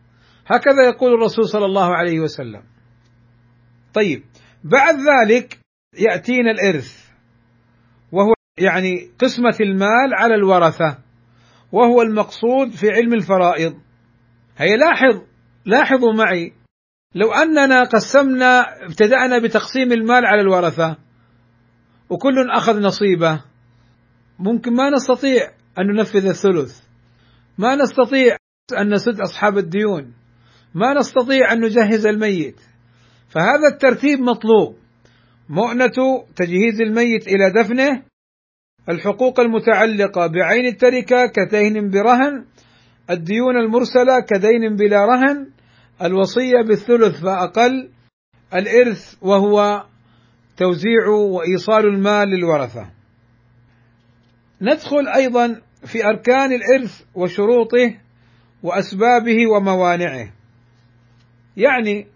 هكذا 0.46 0.86
يقول 0.86 1.14
الرسول 1.14 1.48
صلى 1.48 1.66
الله 1.66 1.94
عليه 1.96 2.20
وسلم. 2.20 2.62
طيب 3.94 4.22
بعد 4.64 4.94
ذلك 4.94 5.58
يأتينا 5.98 6.50
الإرث 6.50 7.08
وهو 8.12 8.34
يعني 8.58 9.10
قسمة 9.18 9.56
المال 9.60 10.14
على 10.14 10.34
الورثة. 10.34 11.07
وهو 11.72 12.02
المقصود 12.02 12.70
في 12.70 12.90
علم 12.90 13.14
الفرائض. 13.14 13.74
هي 14.56 14.76
لاحظ 14.76 15.22
لاحظوا 15.64 16.12
معي 16.12 16.52
لو 17.14 17.32
أننا 17.32 17.84
قسمنا 17.84 18.64
ابتدأنا 18.86 19.38
بتقسيم 19.38 19.92
المال 19.92 20.26
على 20.26 20.40
الورثة 20.40 20.96
وكل 22.10 22.50
أخذ 22.50 22.80
نصيبه 22.80 23.44
ممكن 24.38 24.72
ما 24.72 24.90
نستطيع 24.90 25.50
أن 25.78 25.86
ننفذ 25.86 26.26
الثلث. 26.26 26.80
ما 27.58 27.74
نستطيع 27.74 28.36
أن 28.78 28.94
نسد 28.94 29.20
أصحاب 29.20 29.58
الديون. 29.58 30.14
ما 30.74 30.94
نستطيع 30.94 31.52
أن 31.52 31.60
نجهز 31.60 32.06
الميت. 32.06 32.60
فهذا 33.28 33.68
الترتيب 33.72 34.20
مطلوب. 34.20 34.76
مؤنة 35.48 36.24
تجهيز 36.36 36.80
الميت 36.80 37.28
إلى 37.28 37.62
دفنه 37.62 38.02
الحقوق 38.88 39.40
المتعلقة 39.40 40.26
بعين 40.26 40.66
التركة 40.66 41.26
كدين 41.26 41.90
برهن 41.90 42.44
الديون 43.10 43.56
المرسلة 43.56 44.20
كدين 44.20 44.76
بلا 44.76 45.06
رهن 45.06 45.50
الوصية 46.02 46.62
بالثلث 46.68 47.20
فأقل 47.20 47.90
الإرث 48.54 49.14
وهو 49.22 49.84
توزيع 50.56 51.08
وإيصال 51.08 51.86
المال 51.86 52.28
للورثة. 52.28 52.90
ندخل 54.60 55.08
أيضا 55.16 55.60
في 55.84 56.04
أركان 56.04 56.52
الإرث 56.52 57.02
وشروطه 57.14 57.94
وأسبابه 58.62 59.46
وموانعه. 59.46 60.32
يعني 61.56 62.06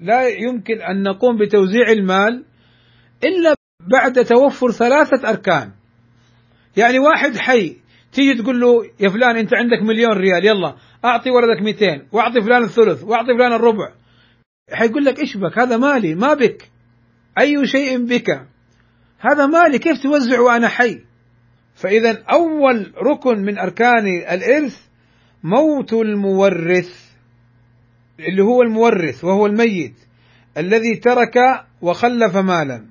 لا 0.00 0.28
يمكن 0.28 0.82
أن 0.82 1.02
نقوم 1.02 1.38
بتوزيع 1.38 1.88
المال 1.88 2.44
إلا 3.24 3.54
بعد 3.80 4.24
توفر 4.24 4.70
ثلاثة 4.70 5.28
أركان. 5.28 5.72
يعني 6.76 6.98
واحد 6.98 7.36
حي 7.36 7.76
تيجي 8.12 8.42
تقول 8.42 8.60
له 8.60 8.90
يا 9.00 9.08
فلان 9.08 9.36
أنت 9.36 9.54
عندك 9.54 9.82
مليون 9.82 10.12
ريال 10.12 10.46
يلا 10.46 10.76
أعطي 11.04 11.30
ولدك 11.30 11.62
200 11.62 12.06
وأعطي 12.12 12.40
فلان 12.40 12.62
الثلث 12.62 13.04
وأعطي 13.04 13.34
فلان 13.34 13.52
الربع. 13.52 13.92
حيقول 14.72 15.04
لك 15.04 15.18
إيش 15.18 15.36
بك؟ 15.36 15.58
هذا 15.58 15.76
مالي 15.76 16.14
ما 16.14 16.34
بك. 16.34 16.70
أي 17.38 17.66
شيء 17.66 18.04
بك. 18.06 18.46
هذا 19.18 19.46
مالي 19.46 19.78
كيف 19.78 20.02
توزع 20.02 20.40
وأنا 20.40 20.68
حي؟ 20.68 21.00
فإذا 21.74 22.22
أول 22.32 22.92
ركن 22.96 23.38
من 23.38 23.58
أركان 23.58 24.06
الإرث 24.06 24.80
موت 25.42 25.92
المورث 25.92 27.04
اللي 28.20 28.42
هو 28.42 28.62
المورث 28.62 29.24
وهو 29.24 29.46
الميت 29.46 29.94
الذي 30.58 30.96
ترك 30.96 31.38
وخلف 31.80 32.36
مالا. 32.36 32.86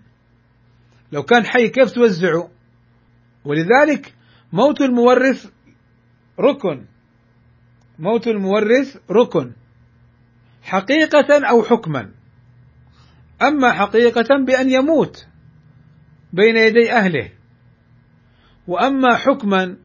لو 1.11 1.23
كان 1.23 1.45
حي 1.45 1.69
كيف 1.69 1.91
توزعه؟ 1.91 2.52
ولذلك 3.45 4.13
موت 4.53 4.81
المورث 4.81 5.51
ركن. 6.39 6.85
موت 7.99 8.27
المورث 8.27 8.97
ركن. 9.11 9.53
حقيقة 10.61 11.49
أو 11.49 11.63
حكما. 11.63 12.11
أما 13.41 13.71
حقيقة 13.71 14.45
بأن 14.45 14.69
يموت 14.69 15.27
بين 16.33 16.55
يدي 16.57 16.91
أهله. 16.91 17.31
وأما 18.67 19.15
حكما 19.15 19.77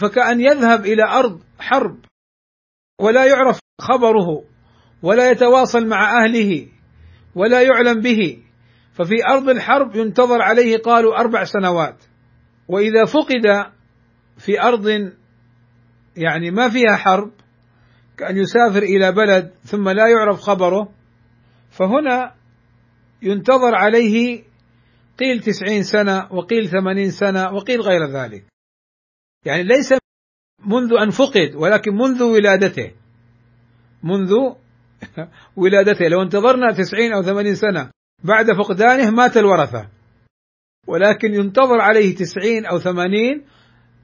فكأن 0.00 0.40
يذهب 0.40 0.80
إلى 0.86 1.02
أرض 1.02 1.42
حرب 1.58 1.98
ولا 3.00 3.26
يعرف 3.26 3.58
خبره 3.80 4.44
ولا 5.02 5.30
يتواصل 5.30 5.86
مع 5.86 6.24
أهله 6.24 6.68
ولا 7.34 7.62
يعلم 7.62 8.00
به. 8.00 8.42
ففي 8.92 9.26
أرض 9.26 9.48
الحرب 9.48 9.96
ينتظر 9.96 10.42
عليه 10.42 10.76
قالوا 10.76 11.20
أربع 11.20 11.44
سنوات. 11.44 12.09
وإذا 12.70 13.04
فقد 13.04 13.72
في 14.38 14.60
أرض 14.60 15.12
يعني 16.16 16.50
ما 16.50 16.68
فيها 16.68 16.96
حرب 16.96 17.32
كأن 18.16 18.36
يسافر 18.36 18.82
إلى 18.82 19.12
بلد 19.12 19.50
ثم 19.62 19.88
لا 19.88 20.08
يعرف 20.08 20.40
خبره 20.40 20.92
فهنا 21.70 22.34
ينتظر 23.22 23.74
عليه 23.74 24.42
قيل 25.18 25.40
تسعين 25.40 25.82
سنة 25.82 26.28
وقيل 26.32 26.68
ثمانين 26.68 27.10
سنة 27.10 27.52
وقيل 27.52 27.80
غير 27.80 28.06
ذلك. 28.10 28.44
يعني 29.44 29.62
ليس 29.62 29.94
منذ 30.66 30.92
أن 31.02 31.10
فقد 31.10 31.54
ولكن 31.54 31.94
منذ 31.94 32.22
ولادته. 32.22 32.90
منذ 34.02 34.32
ولادته. 35.56 36.08
لو 36.08 36.22
انتظرنا 36.22 36.72
تسعين 36.72 37.12
أو 37.12 37.22
ثمانين 37.22 37.54
سنة 37.54 37.90
بعد 38.24 38.52
فقدانه 38.52 39.10
مات 39.10 39.36
الورثة. 39.36 39.88
ولكن 40.90 41.34
ينتظر 41.34 41.80
عليه 41.80 42.14
تسعين 42.14 42.66
أو 42.66 42.78
ثمانين 42.78 43.44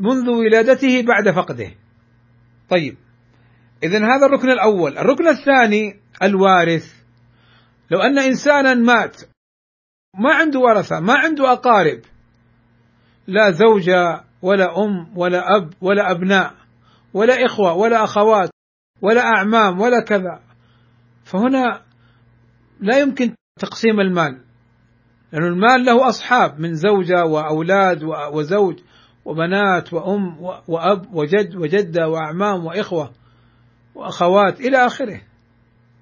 منذ 0.01 0.31
ولادته 0.31 1.03
بعد 1.03 1.31
فقده. 1.31 1.71
طيب 2.71 2.97
إذا 3.83 3.99
هذا 3.99 4.27
الركن 4.27 4.51
الأول. 4.51 4.99
الركن 4.99 5.29
الثاني 5.29 6.01
الوارث. 6.23 6.95
لو 7.91 7.99
أن 8.01 8.19
إنسانا 8.19 8.75
مات 8.75 9.23
ما 10.19 10.35
عنده 10.35 10.61
ورثة 10.61 11.01
ما 11.01 11.15
عنده 11.15 11.53
أقارب 11.53 12.01
لا 13.27 13.51
زوجة 13.51 14.25
ولا 14.43 14.85
أم 14.85 15.19
ولا 15.19 15.57
أب 15.57 15.73
ولا 15.81 16.11
أبناء 16.11 16.55
ولا 17.15 17.45
إخوة 17.45 17.75
ولا 17.75 18.05
أخوات 18.05 18.51
ولا 19.03 19.21
أعمام 19.21 19.81
ولا 19.81 20.01
كذا 20.01 20.41
فهنا 21.25 21.83
لا 22.81 22.99
يمكن 22.99 23.35
تقسيم 23.61 24.01
المال. 24.01 24.46
لأن 25.33 25.45
المال 25.45 25.85
له 25.85 26.09
أصحاب 26.09 26.61
من 26.61 26.75
زوجة 26.75 27.25
وأولاد 27.25 28.03
وزوج 28.33 28.79
وبنات 29.25 29.93
وأم 29.93 30.41
وأب 30.69 31.15
وجد 31.15 31.57
وجدة 31.57 32.09
وأعمام 32.09 32.65
وإخوة 32.67 33.13
وأخوات 33.95 34.61
إلى 34.61 34.87
آخره. 34.87 35.21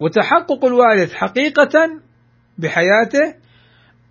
وتحقق 0.00 0.64
الوارث 0.64 1.14
حقيقة 1.14 2.00
بحياته 2.58 3.34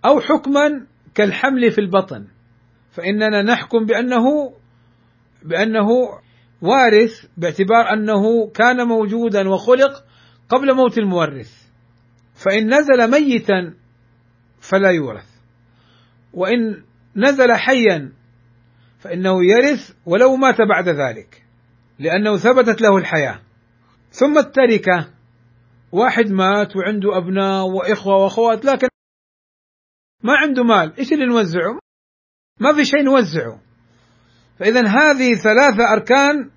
أو 0.06 0.20
حكما 0.20 0.86
كالحمل 1.14 1.70
في 1.70 1.80
البطن. 1.80 2.26
فإننا 2.92 3.42
نحكم 3.42 3.86
بأنه 3.86 4.52
بأنه 5.42 5.88
وارث 6.62 7.26
باعتبار 7.36 7.92
أنه 7.92 8.50
كان 8.50 8.86
موجودا 8.88 9.48
وخلق 9.48 10.04
قبل 10.48 10.74
موت 10.74 10.98
المورث. 10.98 11.52
فإن 12.34 12.74
نزل 12.74 13.10
ميتا 13.10 13.83
فلا 14.68 14.90
يورث. 14.90 15.26
وإن 16.32 16.82
نزل 17.16 17.52
حيا 17.52 18.12
فإنه 18.98 19.44
يرث 19.44 19.94
ولو 20.06 20.36
مات 20.36 20.56
بعد 20.60 20.88
ذلك 20.88 21.42
لأنه 21.98 22.36
ثبتت 22.36 22.82
له 22.82 22.96
الحياة. 22.96 23.40
ثم 24.10 24.38
التركة 24.38 25.10
واحد 25.92 26.30
مات 26.30 26.76
وعنده 26.76 27.16
أبناء 27.16 27.64
وإخوة 27.64 28.16
وأخوات 28.16 28.64
لكن 28.64 28.88
ما 30.22 30.36
عنده 30.36 30.62
مال 30.62 30.98
إيش 30.98 31.12
اللي 31.12 31.26
نوزعه؟ 31.26 31.78
ما 32.60 32.74
في 32.74 32.84
شيء 32.84 33.02
نوزعه. 33.02 33.60
فإذا 34.58 34.80
هذه 34.88 35.34
ثلاثة 35.34 35.92
أركان 35.92 36.50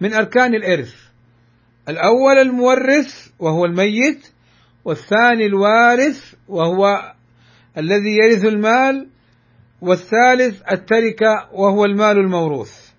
من 0.00 0.12
أركان 0.12 0.54
الإرث. 0.54 0.94
الأول 1.88 2.38
المورث 2.38 3.28
وهو 3.38 3.64
الميت 3.64 4.32
والثاني 4.84 5.46
الوارث 5.46 6.34
وهو 6.48 7.14
الذي 7.78 8.16
يرث 8.16 8.44
المال 8.44 9.08
والثالث 9.80 10.62
التركة 10.72 11.48
وهو 11.52 11.84
المال 11.84 12.18
الموروث. 12.18 12.90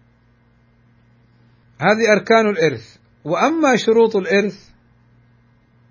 هذه 1.79 2.11
أركان 2.17 2.49
الإرث. 2.49 2.97
وأما 3.23 3.75
شروط 3.75 4.15
الإرث 4.15 4.69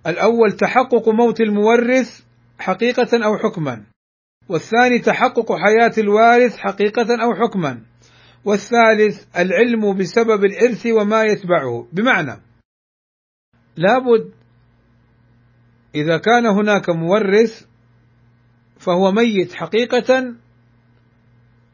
الأول 0.06 0.52
تحقق 0.52 1.08
موت 1.08 1.40
المورث 1.40 2.20
حقيقة 2.58 3.24
أو 3.24 3.38
حكما. 3.38 3.84
والثاني 4.48 4.98
تحقق 4.98 5.52
حياة 5.52 5.92
الوارث 5.98 6.56
حقيقة 6.56 7.22
أو 7.22 7.34
حكما. 7.34 7.82
والثالث 8.44 9.24
العلم 9.36 9.96
بسبب 9.96 10.44
الإرث 10.44 10.86
وما 10.86 11.22
يتبعه. 11.24 11.88
بمعنى 11.92 12.40
لابد 13.76 14.30
إذا 15.94 16.18
كان 16.18 16.46
هناك 16.46 16.90
مورث 16.90 17.66
فهو 18.78 19.12
ميت 19.12 19.54
حقيقة 19.54 20.34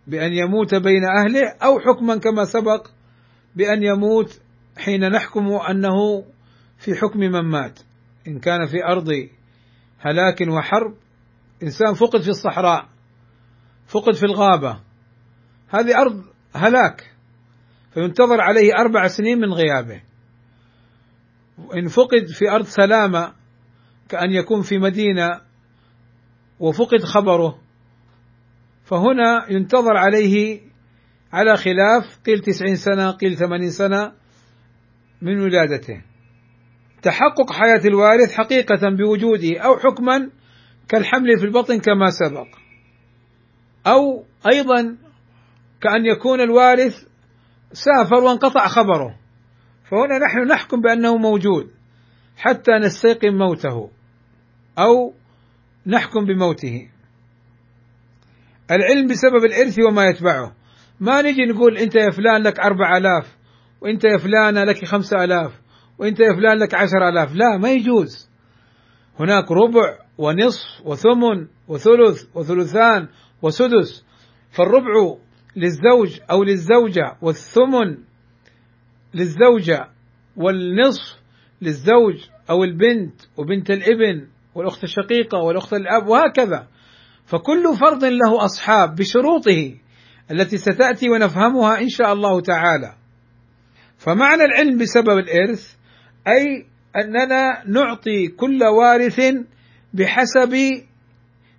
بأن 0.07 0.33
يموت 0.33 0.75
بين 0.75 1.05
أهله 1.05 1.49
أو 1.63 1.81
حكما 1.81 2.17
كما 2.17 2.45
سبق 2.45 2.87
بأن 3.57 3.83
يموت 3.83 4.41
حين 4.79 5.09
نحكم 5.09 5.53
أنه 5.71 6.25
في 6.79 6.95
حكم 6.95 7.19
من 7.19 7.41
مات. 7.41 7.81
إن 8.29 8.39
كان 8.39 8.67
في 8.67 8.85
أرض 8.85 9.09
هلاك 9.99 10.41
وحرب 10.49 10.95
إنسان 11.63 11.95
فقد 11.95 12.21
في 12.21 12.29
الصحراء 12.29 12.89
فقد 13.87 14.15
في 14.15 14.23
الغابة 14.23 14.81
هذه 15.69 16.01
أرض 16.01 16.25
هلاك 16.55 17.13
فينتظر 17.95 18.41
عليه 18.41 18.73
أربع 18.75 19.07
سنين 19.07 19.39
من 19.39 19.53
غيابه. 19.53 20.03
وإن 21.59 21.89
فقد 21.89 22.27
في 22.39 22.51
أرض 22.51 22.65
سلامة 22.65 23.33
كأن 24.09 24.31
يكون 24.31 24.63
في 24.63 24.79
مدينة 24.79 25.41
وفقد 26.63 27.05
خبره. 27.05 27.59
فهنا 28.85 29.47
ينتظر 29.51 29.97
عليه 29.97 30.61
على 31.33 31.57
خلاف 31.57 32.19
قيل 32.27 32.39
تسعين 32.39 32.77
سنة 32.77 33.11
قيل 33.11 33.37
ثمانين 33.37 33.71
سنة 33.71 34.13
من 35.23 35.41
ولادته. 35.41 36.03
تحقق 37.03 37.53
حياة 37.53 37.81
الوارث 37.85 38.35
حقيقة 38.35 38.91
بوجوده 38.91 39.59
أو 39.59 39.77
حكما 39.77 40.31
كالحمل 40.89 41.39
في 41.39 41.45
البطن 41.45 41.79
كما 41.79 42.11
سبق. 42.11 42.47
أو 43.87 44.25
أيضا 44.53 44.97
كأن 45.81 46.07
يكون 46.07 46.41
الوارث 46.41 47.05
سافر 47.73 48.25
وانقطع 48.25 48.69
خبره. 48.69 49.19
فهنا 49.91 50.19
نحن 50.19 50.47
نحكم 50.49 50.81
بأنه 50.81 51.17
موجود 51.17 51.71
حتى 52.37 52.73
نستيقن 52.73 53.39
موته. 53.39 53.91
أو 54.79 55.15
نحكم 55.87 56.25
بموته. 56.25 56.89
العلم 58.71 59.09
بسبب 59.09 59.45
الإرث 59.45 59.79
وما 59.79 60.07
يتبعه. 60.07 60.55
ما 61.01 61.23
نجي 61.23 61.45
نقول 61.45 61.79
أنت 61.79 61.95
يا 61.95 62.11
فلان 62.11 62.43
لك 62.43 62.61
أربع 62.61 62.97
آلاف 62.97 63.37
وأنت 63.81 64.05
يا 64.05 64.19
فلانة 64.19 64.65
لك 64.65 64.85
خمسة 64.85 65.25
آلاف 65.25 65.61
وأنت 65.99 66.21
يا 66.21 66.35
فلان 66.37 66.59
لك 66.59 66.75
عشر 66.75 67.09
آلاف. 67.09 67.35
لا 67.35 67.59
ما 67.59 67.73
يجوز. 67.73 68.31
هناك 69.21 69.51
ربع 69.51 69.99
ونصف 70.19 70.87
وثمن 70.87 71.47
وثلث 71.69 72.25
وثلثان 72.35 73.09
وسدس. 73.43 74.05
فالربع 74.51 75.17
للزوج 75.57 76.21
أو 76.31 76.43
للزوجة 76.43 77.17
والثمن 77.23 77.97
للزوجة 79.15 79.89
والنصف 80.37 81.19
للزوج 81.63 82.29
أو 82.51 82.65
البنت 82.65 83.21
وبنت 83.37 83.71
الابن. 83.71 84.29
والأخت 84.55 84.85
الشقيقة 84.85 85.39
والأخت 85.39 85.73
الأب 85.73 86.07
وهكذا. 86.09 86.67
فكل 87.27 87.77
فرض 87.81 88.05
له 88.05 88.45
أصحاب 88.45 88.95
بشروطه 88.95 89.75
التي 90.31 90.59
ستأتي 90.59 91.09
ونفهمها 91.09 91.81
إن 91.81 91.89
شاء 91.89 92.13
الله 92.13 92.41
تعالى. 92.41 92.95
فمعنى 93.99 94.45
العلم 94.45 94.79
بسبب 94.79 95.19
الإرث 95.19 95.75
أي 96.29 96.67
أننا 96.97 97.63
نعطي 97.67 98.29
كل 98.29 98.65
وارث 98.65 99.21
بحسب 99.95 100.55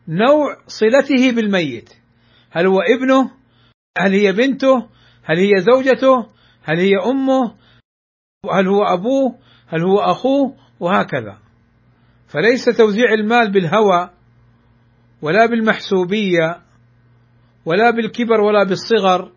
نوع 0.07 0.57
صلته 0.67 1.31
بالميت. 1.31 1.89
هل 2.51 2.67
هو 2.67 2.79
ابنه؟ 2.81 3.31
هل 3.97 4.13
هي 4.13 4.31
بنته؟ 4.31 4.89
هل 5.23 5.37
هي 5.37 5.51
زوجته؟ 5.57 6.27
هل 6.63 6.79
هي 6.79 6.93
أمه؟ 7.05 7.55
هل 8.53 8.67
هو 8.67 8.83
أبوه؟ 8.83 9.39
هل 9.67 9.81
هو 9.83 9.99
أخوه؟ 9.99 10.55
وهكذا. 10.79 11.42
فليس 12.33 12.65
توزيع 12.65 13.13
المال 13.13 13.51
بالهوى 13.51 14.09
ولا 15.21 15.45
بالمحسوبية 15.45 16.61
ولا 17.65 17.89
بالكبر 17.89 18.41
ولا 18.41 18.63
بالصغر 18.63 19.31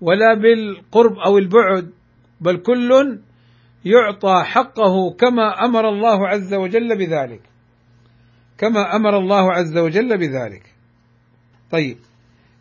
ولا 0.00 0.34
بالقرب 0.34 1.18
أو 1.26 1.38
البعد 1.38 1.90
بل 2.40 2.56
كل 2.56 3.20
يعطى 3.84 4.42
حقه 4.44 5.14
كما 5.18 5.64
أمر 5.64 5.88
الله 5.88 6.28
عز 6.28 6.54
وجل 6.54 6.98
بذلك. 6.98 7.40
كما 8.58 8.96
أمر 8.96 9.18
الله 9.18 9.52
عز 9.52 9.78
وجل 9.78 10.18
بذلك. 10.18 10.74
طيب 11.70 11.98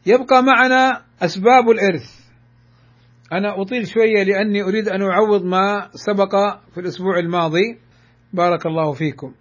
يبقى 0.05 0.43
معنا 0.43 1.01
أسباب 1.21 1.69
الإرث. 1.69 2.27
أنا 3.31 3.61
أطيل 3.61 3.87
شوية 3.87 4.23
لأني 4.23 4.63
أريد 4.63 4.89
أن 4.89 5.01
أعوض 5.01 5.43
ما 5.43 5.89
سبق 5.93 6.35
في 6.73 6.79
الأسبوع 6.79 7.19
الماضي. 7.19 7.79
بارك 8.33 8.65
الله 8.65 8.93
فيكم. 8.93 9.33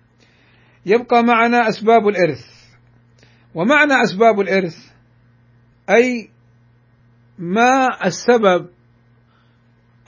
يبقى 0.87 1.23
معنا 1.23 1.69
أسباب 1.69 2.09
الإرث. 2.09 2.45
ومعنى 3.55 3.93
أسباب 4.03 4.41
الإرث 4.41 4.77
أي 5.91 6.31
ما 7.39 8.07
السبب 8.07 8.69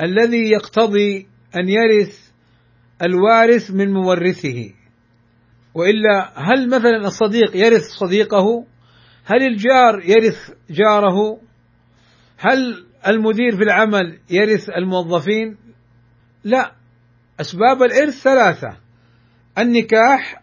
الذي 0.02 0.50
يقتضي 0.50 1.28
أن 1.56 1.68
يرث 1.68 2.30
الوارث 3.02 3.70
من 3.70 3.92
مورثه. 3.92 4.70
وإلا 5.74 6.32
هل 6.34 6.68
مثلا 6.68 7.06
الصديق 7.06 7.56
يرث 7.56 7.82
صديقه؟ 7.82 8.66
هل 9.24 9.42
الجار 9.42 10.02
يرث 10.04 10.50
جاره؟ 10.70 11.40
هل 12.38 12.86
المدير 13.06 13.56
في 13.56 13.62
العمل 13.62 14.18
يرث 14.30 14.70
الموظفين؟ 14.70 15.56
لا 16.44 16.72
أسباب 17.40 17.82
الإرث 17.82 18.22
ثلاثة. 18.22 18.76
النكاح 19.58 20.42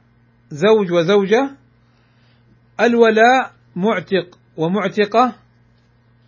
زوج 0.56 0.92
وزوجة 0.92 1.52
الولاء 2.80 3.54
معتق 3.76 4.40
ومعتقة 4.58 5.36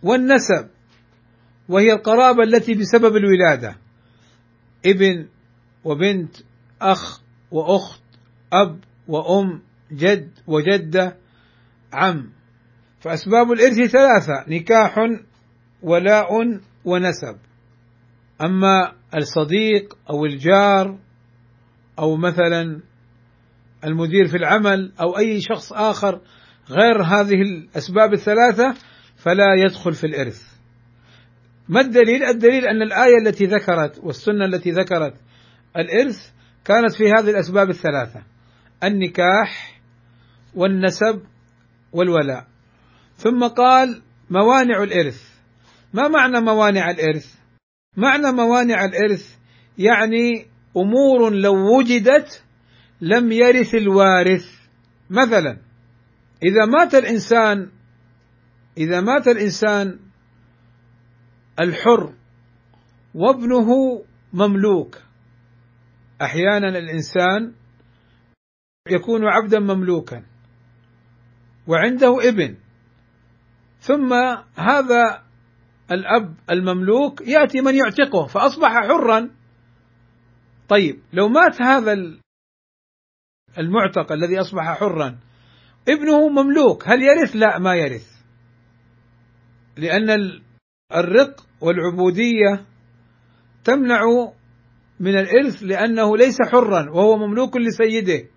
والنسب 0.02 0.68
وهي 1.68 1.92
القرابة 1.92 2.42
التي 2.42 2.74
بسبب 2.74 3.16
الولادة. 3.16 3.76
ابن 4.86 5.28
وبنت 5.84 6.36
أخ 6.82 7.20
وأخت 7.50 8.02
أب 8.52 8.80
وأم 9.08 9.62
جد 9.92 10.30
وجدة 10.46 11.16
عم. 11.92 12.30
فأسباب 13.00 13.52
الإرث 13.52 13.90
ثلاثة 13.90 14.44
نكاح 14.48 14.94
ولاء 15.82 16.60
ونسب. 16.84 17.36
أما 18.40 18.92
الصديق 19.16 19.98
أو 20.10 20.24
الجار 20.24 20.98
أو 21.98 22.16
مثلا 22.16 22.80
المدير 23.84 24.28
في 24.28 24.36
العمل 24.36 24.92
أو 25.00 25.18
أي 25.18 25.40
شخص 25.40 25.72
آخر 25.72 26.20
غير 26.70 27.02
هذه 27.02 27.42
الأسباب 27.42 28.12
الثلاثة 28.12 28.74
فلا 29.16 29.54
يدخل 29.66 29.92
في 29.92 30.06
الإرث 30.06 30.42
ما 31.68 31.80
الدليل؟ 31.80 32.22
الدليل 32.22 32.66
أن 32.66 32.82
الآية 32.82 33.16
التي 33.26 33.46
ذكرت 33.46 34.00
والسنة 34.02 34.44
التي 34.44 34.70
ذكرت 34.70 35.14
الإرث 35.76 36.30
كانت 36.64 36.92
في 36.92 37.04
هذه 37.04 37.30
الأسباب 37.30 37.70
الثلاثة 37.70 38.22
النكاح 38.84 39.80
والنسب 40.54 41.22
والولاء 41.92 42.46
ثم 43.16 43.46
قال 43.46 44.02
موانع 44.30 44.82
الإرث 44.82 45.38
ما 45.92 46.08
معنى 46.08 46.40
موانع 46.40 46.90
الإرث؟ 46.90 47.34
معنى 47.96 48.32
موانع 48.32 48.84
الإرث 48.84 49.36
يعني 49.78 50.46
أمور 50.76 51.30
لو 51.30 51.78
وجدت 51.78 52.44
لم 53.00 53.32
يرث 53.32 53.74
الوارث. 53.74 54.46
مثلا 55.10 55.58
إذا 56.42 56.64
مات 56.66 56.94
الإنسان 56.94 57.70
إذا 58.78 59.00
مات 59.00 59.28
الإنسان 59.28 59.98
الحر 61.60 62.14
وابنه 63.14 63.68
مملوك. 64.32 65.02
أحيانا 66.22 66.68
الإنسان 66.68 67.54
يكون 68.90 69.24
عبدا 69.24 69.58
مملوكا 69.58 70.24
وعنده 71.66 72.28
ابن. 72.28 72.56
ثم 73.80 74.12
هذا 74.56 75.22
الأب 75.90 76.34
المملوك 76.50 77.28
يأتي 77.28 77.60
من 77.60 77.74
يعتقه 77.74 78.26
فأصبح 78.26 78.70
حرا. 78.70 79.30
طيب 80.68 81.00
لو 81.12 81.28
مات 81.28 81.62
هذا 81.62 81.92
المعتق 83.58 84.12
الذي 84.12 84.40
أصبح 84.40 84.78
حرا. 84.78 85.18
ابنه 85.88 86.28
مملوك. 86.28 86.88
هل 86.88 87.02
يرث؟ 87.02 87.36
لا 87.36 87.58
ما 87.58 87.74
يرث. 87.74 88.08
لأن 89.76 90.40
الرق 90.94 91.46
والعبودية 91.60 92.66
تمنع 93.64 94.00
من 95.00 95.18
الإرث 95.18 95.62
لأنه 95.62 96.16
ليس 96.16 96.36
حرا 96.42 96.90
وهو 96.90 97.16
مملوك 97.16 97.56
لسيده. 97.56 98.28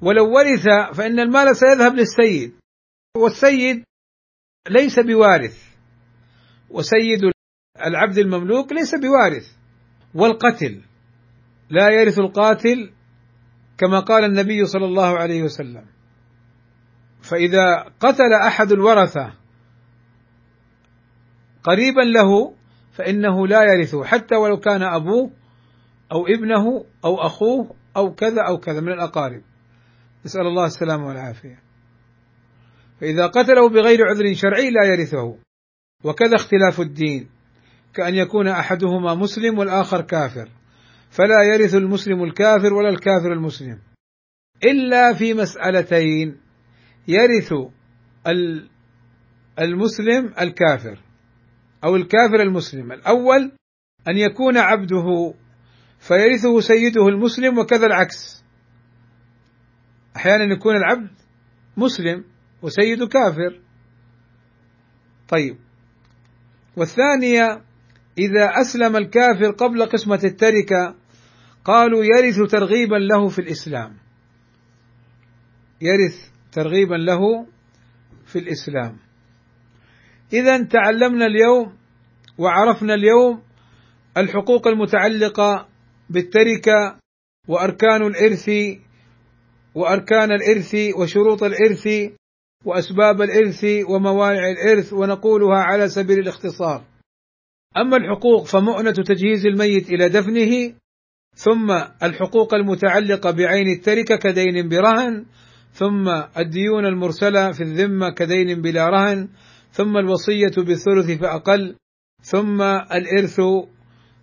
ولو 0.00 0.34
ورث 0.34 0.96
فإن 0.96 1.20
المال 1.20 1.56
سيذهب 1.56 1.94
للسيد. 1.94 2.52
والسيد 3.16 3.84
ليس 4.68 4.98
بوارث. 4.98 5.62
وسيد 6.70 7.32
العبد 7.86 8.18
المملوك 8.18 8.72
ليس 8.72 8.94
بوارث. 8.94 9.46
والقتل. 10.14 10.82
لا 11.70 11.90
يرث 11.90 12.18
القاتل 12.18 12.90
كما 13.78 14.00
قال 14.00 14.24
النبي 14.24 14.64
صلى 14.64 14.84
الله 14.84 15.18
عليه 15.18 15.42
وسلم. 15.42 15.84
فإذا 17.22 17.84
قتل 18.00 18.32
أحد 18.46 18.72
الورثة 18.72 19.32
قريبا 21.62 22.00
له 22.00 22.54
فإنه 22.92 23.46
لا 23.46 23.62
يرثه 23.62 24.04
حتى 24.04 24.36
ولو 24.36 24.56
كان 24.56 24.82
أبوه 24.82 25.30
أو 26.12 26.26
ابنه 26.26 26.84
أو 27.04 27.26
أخوه 27.26 27.74
أو 27.96 28.14
كذا 28.14 28.42
أو 28.48 28.58
كذا 28.58 28.80
من 28.80 28.92
الأقارب. 28.92 29.42
نسأل 30.24 30.40
الله 30.40 30.66
السلامة 30.66 31.06
والعافية. 31.06 31.62
فإذا 33.00 33.26
قتله 33.26 33.68
بغير 33.68 33.98
عذر 34.08 34.34
شرعي 34.34 34.70
لا 34.70 34.84
يرثه. 34.84 35.36
وكذا 36.04 36.36
اختلاف 36.36 36.80
الدين 36.80 37.28
كأن 37.94 38.14
يكون 38.14 38.48
أحدهما 38.48 39.14
مسلم 39.14 39.58
والآخر 39.58 40.00
كافر. 40.00 40.48
فلا 41.12 41.42
يرث 41.54 41.74
المسلم 41.74 42.24
الكافر 42.24 42.74
ولا 42.74 42.88
الكافر 42.88 43.32
المسلم. 43.32 43.78
إلا 44.64 45.14
في 45.14 45.34
مسألتين 45.34 46.40
يرث 47.08 47.52
المسلم 49.58 50.34
الكافر 50.40 50.98
أو 51.84 51.96
الكافر 51.96 52.42
المسلم. 52.42 52.92
الأول 52.92 53.52
أن 54.08 54.16
يكون 54.16 54.58
عبده 54.58 55.34
فيرثه 55.98 56.60
سيده 56.60 57.08
المسلم 57.08 57.58
وكذا 57.58 57.86
العكس. 57.86 58.44
أحيانا 60.16 60.54
يكون 60.54 60.76
العبد 60.76 61.10
مسلم 61.76 62.24
وسيده 62.62 63.06
كافر. 63.06 63.60
طيب. 65.28 65.56
والثانية 66.76 67.62
إذا 68.18 68.44
أسلم 68.60 68.96
الكافر 68.96 69.50
قبل 69.50 69.86
قسمة 69.86 70.20
التركة 70.24 71.01
قالوا 71.64 72.04
يرث 72.04 72.50
ترغيبا 72.50 72.96
له 72.96 73.28
في 73.28 73.38
الإسلام 73.38 73.96
يرث 75.80 76.30
ترغيبا 76.52 76.94
له 76.94 77.46
في 78.26 78.38
الإسلام 78.38 78.96
إذا 80.32 80.64
تعلمنا 80.64 81.26
اليوم 81.26 81.72
وعرفنا 82.38 82.94
اليوم 82.94 83.42
الحقوق 84.16 84.68
المتعلقة 84.68 85.68
بالتركة 86.10 86.98
وأركان 87.48 88.06
الإرث 88.06 88.50
وأركان 89.74 90.32
الإرث 90.32 90.76
وشروط 90.96 91.42
الإرث 91.42 91.88
وأسباب 92.64 93.22
الإرث 93.22 93.64
وموانع 93.88 94.50
الإرث 94.50 94.92
ونقولها 94.92 95.58
على 95.58 95.88
سبيل 95.88 96.18
الاختصار. 96.18 96.84
أما 97.76 97.96
الحقوق 97.96 98.44
فمؤنة 98.44 98.92
تجهيز 98.92 99.46
الميت 99.46 99.90
إلى 99.90 100.08
دفنه 100.08 100.74
ثم 101.34 101.70
الحقوق 102.02 102.54
المتعلقة 102.54 103.30
بعين 103.30 103.66
التركة 103.78 104.16
كدين 104.16 104.68
برهن 104.68 105.24
ثم 105.72 106.08
الديون 106.38 106.86
المرسلة 106.86 107.52
في 107.52 107.62
الذمة 107.62 108.10
كدين 108.10 108.62
بلا 108.62 108.88
رهن 108.88 109.28
ثم 109.72 109.96
الوصية 109.96 110.52
بالثلث 110.56 111.10
فأقل 111.20 111.76
ثم 112.22 112.62
الإرث 112.62 113.40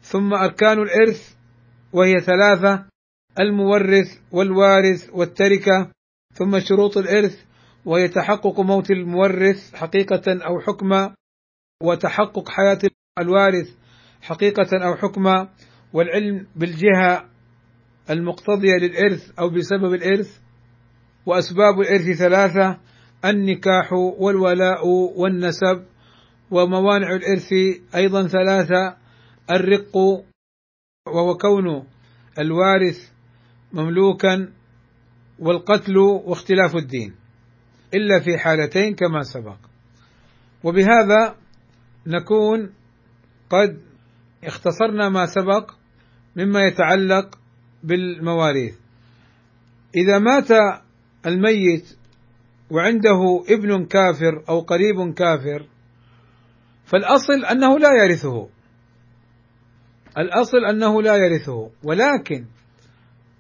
ثم 0.01 0.33
أركان 0.33 0.79
الإرث 0.81 1.33
وهي 1.93 2.19
ثلاثة 2.19 2.85
المورث 3.39 4.17
والوارث 4.31 5.09
والتركة 5.13 5.91
ثم 6.33 6.59
شروط 6.59 6.97
الإرث 6.97 7.43
وهي 7.85 8.07
تحقق 8.07 8.59
موت 8.59 8.91
المورث 8.91 9.75
حقيقة 9.75 10.23
أو 10.27 10.59
حكما 10.59 11.13
وتحقق 11.83 12.49
حياة 12.49 12.79
الوارث 13.19 13.69
حقيقة 14.21 14.85
أو 14.85 14.95
حكما 14.95 15.49
والعلم 15.93 16.47
بالجهة 16.55 17.29
المقتضية 18.09 18.75
للإرث 18.81 19.39
أو 19.39 19.49
بسبب 19.49 19.93
الإرث 19.93 20.39
وأسباب 21.25 21.79
الإرث 21.79 22.17
ثلاثة 22.17 22.77
النكاح 23.25 23.93
والولاء 23.93 24.87
والنسب 25.17 25.85
وموانع 26.51 27.15
الإرث 27.15 27.53
أيضا 27.95 28.27
ثلاثة 28.27 28.97
الرق 29.51 29.97
وهو 31.07 31.37
كون 31.37 31.87
الوارث 32.39 33.11
مملوكا 33.73 34.53
والقتل 35.39 35.97
واختلاف 35.97 36.75
الدين 36.75 37.15
إلا 37.93 38.19
في 38.19 38.37
حالتين 38.37 38.95
كما 38.95 39.21
سبق. 39.23 39.57
وبهذا 40.63 41.35
نكون 42.07 42.73
قد 43.49 43.81
اختصرنا 44.43 45.09
ما 45.09 45.25
سبق 45.25 45.78
مما 46.35 46.63
يتعلق 46.63 47.39
بالمواريث. 47.83 48.75
إذا 49.95 50.19
مات 50.19 50.51
الميت 51.25 51.97
وعنده 52.71 53.43
ابن 53.49 53.85
كافر 53.85 54.43
أو 54.49 54.59
قريب 54.59 55.13
كافر 55.13 55.67
فالأصل 56.85 57.45
أنه 57.45 57.79
لا 57.79 57.89
يرثه. 58.03 58.49
الأصل 60.17 60.65
أنه 60.69 61.01
لا 61.01 61.15
يرثه. 61.15 61.71
ولكن 61.83 62.45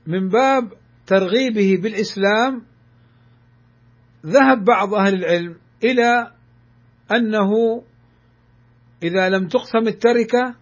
من 0.07 0.29
باب 0.29 0.73
ترغيبه 1.07 1.77
بالإسلام 1.81 2.65
ذهب 4.25 4.63
بعض 4.63 4.93
أهل 4.93 5.13
العلم 5.13 5.55
إلى 5.83 6.31
أنه 7.11 7.51
إذا 9.03 9.29
لم 9.29 9.47
تقسم 9.47 9.87
التركة 9.87 10.55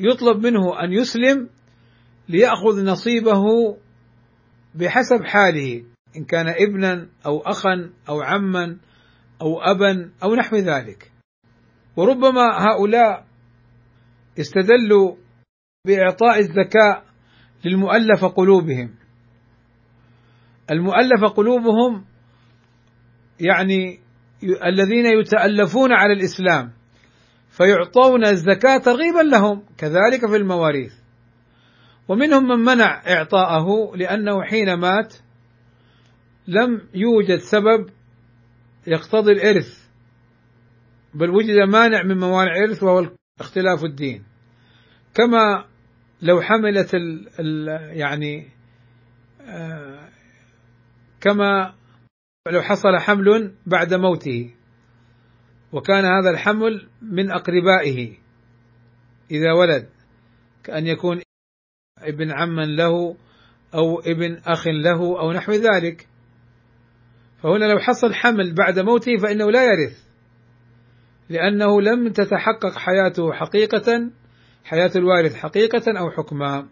يطلب 0.00 0.46
منه 0.46 0.84
أن 0.84 0.92
يسلم 0.92 1.48
ليأخذ 2.28 2.84
نصيبه 2.84 3.44
بحسب 4.74 5.24
حاله 5.24 5.84
إن 6.16 6.24
كان 6.24 6.48
ابنا 6.48 7.08
أو 7.26 7.40
أخا 7.40 7.90
أو 8.08 8.20
عما 8.20 8.76
أو 9.42 9.60
أبا 9.60 10.10
أو 10.22 10.34
نحو 10.34 10.56
ذلك. 10.56 11.12
وربما 11.96 12.42
هؤلاء 12.58 13.26
استدلوا 14.40 15.16
بإعطاء 15.86 16.38
الزكاة 16.38 17.02
للمؤلف 17.64 18.24
قلوبهم. 18.24 18.94
المؤلف 20.70 21.24
قلوبهم 21.36 22.04
يعني 23.40 24.00
الذين 24.64 25.06
يتألفون 25.20 25.92
على 25.92 26.12
الإسلام. 26.12 26.72
فيعطون 27.56 28.26
الزكاة 28.26 28.78
ترغيبا 28.78 29.22
لهم 29.22 29.62
كذلك 29.78 30.26
في 30.30 30.36
المواريث. 30.36 30.92
ومنهم 32.08 32.48
من 32.48 32.58
منع 32.58 33.02
إعطاءه 33.06 33.96
لأنه 33.96 34.42
حين 34.42 34.74
مات 34.74 35.14
لم 36.48 36.80
يوجد 36.94 37.38
سبب 37.38 37.88
يقتضي 38.86 39.32
الإرث 39.32 39.84
بل 41.14 41.30
وجد 41.30 41.56
مانع 41.68 42.02
من 42.02 42.18
موانع 42.18 42.56
الإرث 42.56 42.82
وهو 42.82 43.10
اختلاف 43.40 43.84
الدين. 43.84 44.24
كما 45.14 45.64
لو 46.22 46.40
حملت 46.40 46.94
ال 46.94 47.28
ال 47.40 47.68
يعني 47.98 48.48
آه 49.40 50.08
كما 51.20 51.74
لو 52.52 52.62
حصل 52.62 52.96
حمل 52.98 53.54
بعد 53.66 53.94
موته. 53.94 54.54
وكان 55.74 56.04
هذا 56.04 56.30
الحمل 56.30 56.88
من 57.02 57.30
أقربائه 57.30 58.16
إذا 59.30 59.52
ولد 59.52 59.88
كأن 60.64 60.86
يكون 60.86 61.20
ابن 61.98 62.30
عم 62.30 62.60
له 62.60 63.16
أو 63.74 64.00
ابن 64.00 64.34
أخ 64.46 64.66
له 64.66 65.20
أو 65.20 65.32
نحو 65.32 65.52
ذلك. 65.52 66.08
فهنا 67.42 67.64
لو 67.64 67.78
حصل 67.78 68.14
حمل 68.14 68.54
بعد 68.54 68.78
موته 68.78 69.16
فإنه 69.16 69.50
لا 69.50 69.64
يرث 69.64 70.04
لأنه 71.28 71.80
لم 71.80 72.08
تتحقق 72.08 72.78
حياته 72.78 73.32
حقيقة 73.32 74.10
حياة 74.64 74.90
الوارث 74.96 75.34
حقيقة 75.34 75.98
أو 75.98 76.10
حكما. 76.10 76.68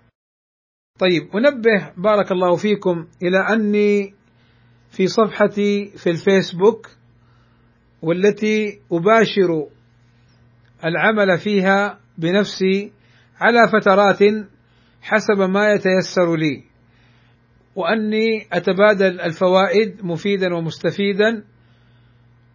طيب 0.99 1.37
أنبه 1.37 1.93
بارك 1.97 2.33
الله 2.33 2.57
فيكم 2.57 3.07
إلى 3.23 3.39
أني 3.39 4.15
في 4.91 5.07
صفحتي 5.07 5.93
في 5.97 6.11
الفيسبوك 6.11 7.02
والتي 8.03 8.81
أباشر 8.93 9.67
العمل 10.85 11.39
فيها 11.39 11.99
بنفسي 12.19 12.93
على 13.41 13.59
فترات 13.73 14.19
حسب 15.03 15.41
ما 15.51 15.73
يتيسر 15.73 16.37
لي. 16.37 16.65
وأني 17.77 18.47
أتبادل 18.53 19.21
الفوائد 19.21 20.05
مفيدا 20.05 20.55
ومستفيدا 20.55 21.45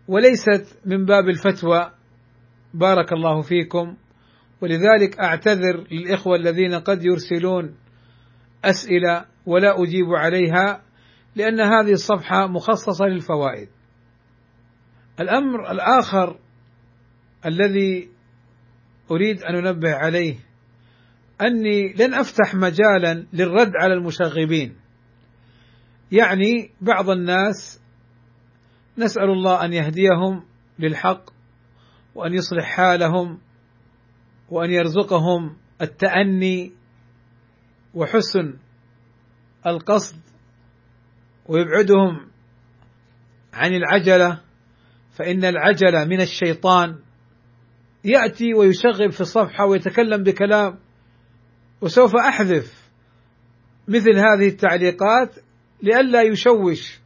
وليست 0.08 0.80
من 0.86 1.06
باب 1.06 1.30
الفتوى. 1.30 1.92
بارك 2.74 3.14
الله 3.14 3.42
فيكم. 3.42 3.96
ولذلك 4.62 5.20
أعتذر 5.20 5.88
للإخوة 5.92 6.36
الذين 6.36 6.74
قد 6.74 7.06
يرسلون 7.06 7.76
أسئلة 8.66 9.26
ولا 9.46 9.84
أجيب 9.84 10.06
عليها 10.10 10.82
لأن 11.36 11.60
هذه 11.60 11.92
الصفحة 11.92 12.48
مخصصة 12.48 13.06
للفوائد. 13.06 13.68
الأمر 15.20 15.72
الآخر 15.72 16.40
الذي 17.46 18.10
أريد 19.12 19.44
أن 19.44 19.56
أنبه 19.56 19.94
عليه 19.96 20.36
أني 21.42 21.94
لن 21.94 22.14
أفتح 22.14 22.56
مجالا 22.56 23.26
للرد 23.34 23.72
على 23.82 23.94
المشغبين 23.94 24.76
يعني 26.12 26.72
بعض 26.82 27.10
الناس 27.10 27.82
نسأل 28.98 29.30
الله 29.30 29.66
أن 29.66 29.74
يهديهم 29.74 30.44
للحق 30.80 31.30
وأن 32.16 32.34
يصلح 32.34 32.66
حالهم 32.66 33.40
وأن 34.50 34.72
يرزقهم 34.72 35.58
التأني 35.82 36.72
وحسن 37.94 38.54
القصد 39.68 40.20
ويبعدهم 41.46 42.28
عن 43.54 43.74
العجلة 43.74 44.42
فإن 45.18 45.46
العجله 45.46 46.06
من 46.06 46.22
الشيطان 46.22 46.96
يأتي 48.04 48.54
ويشغب 48.54 49.12
في 49.12 49.22
الصفحة 49.22 49.66
ويتكلم 49.66 50.24
بكلام 50.24 50.80
وسوف 51.82 52.16
أحذف 52.16 52.90
مثل 53.88 54.16
هذه 54.16 54.48
التعليقات 54.48 55.36
لئلا 55.84 56.22
يشوش 56.22 57.00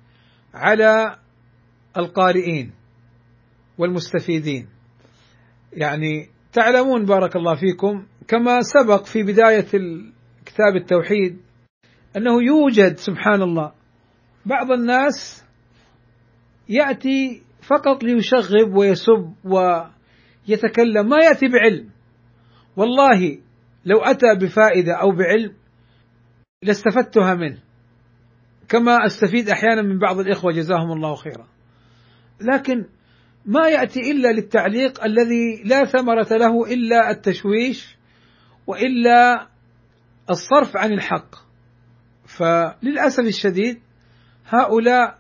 على 0.54 1.20
القارئين 1.98 2.72
والمستفيدين. 3.78 4.68
يعني 5.74 6.30
تعلمون 6.54 7.06
بارك 7.06 7.36
الله 7.36 7.56
فيكم 7.56 8.06
كما 8.28 8.62
سبق 8.62 9.06
في 9.06 9.24
بداية 9.24 9.68
كتاب 10.46 10.76
التوحيد 10.76 11.38
أنه 12.18 12.44
يوجد 12.44 12.98
سبحان 12.98 13.42
الله. 13.42 13.72
بعض 14.46 14.72
الناس 14.72 15.46
يأتي 16.70 17.42
فقط 17.62 18.04
ليشغب 18.04 18.76
ويسب 18.76 19.34
ويتكلم 19.44 21.10
ما 21.10 21.18
يأتي 21.24 21.48
بعلم. 21.48 21.90
والله 22.76 23.38
لو 23.86 24.00
أتى 24.02 24.36
بفائدة 24.42 24.94
أو 24.94 25.12
بعلم 25.12 25.54
لاستفدتها 26.64 27.34
منه. 27.34 27.60
كما 28.70 29.06
أستفيد 29.06 29.50
أحيانا 29.50 29.82
من 29.82 30.00
بعض 30.00 30.20
الإخوة 30.20 30.52
جزاهم 30.52 30.92
الله 30.92 31.16
خيرا. 31.16 31.48
لكن 32.42 32.86
ما 33.46 33.70
يأتي 33.70 34.12
إلا 34.12 34.32
للتعليق 34.32 35.04
الذي 35.04 35.64
لا 35.66 35.86
ثمرة 35.86 36.28
له 36.38 36.74
إلا 36.74 37.12
التشويش 37.12 37.98
وإلا 38.68 39.48
الصرف 40.30 40.78
عن 40.78 40.94
الحق. 40.94 41.36
فللأسف 42.26 43.24
الشديد 43.24 43.80
هؤلاء 44.46 45.20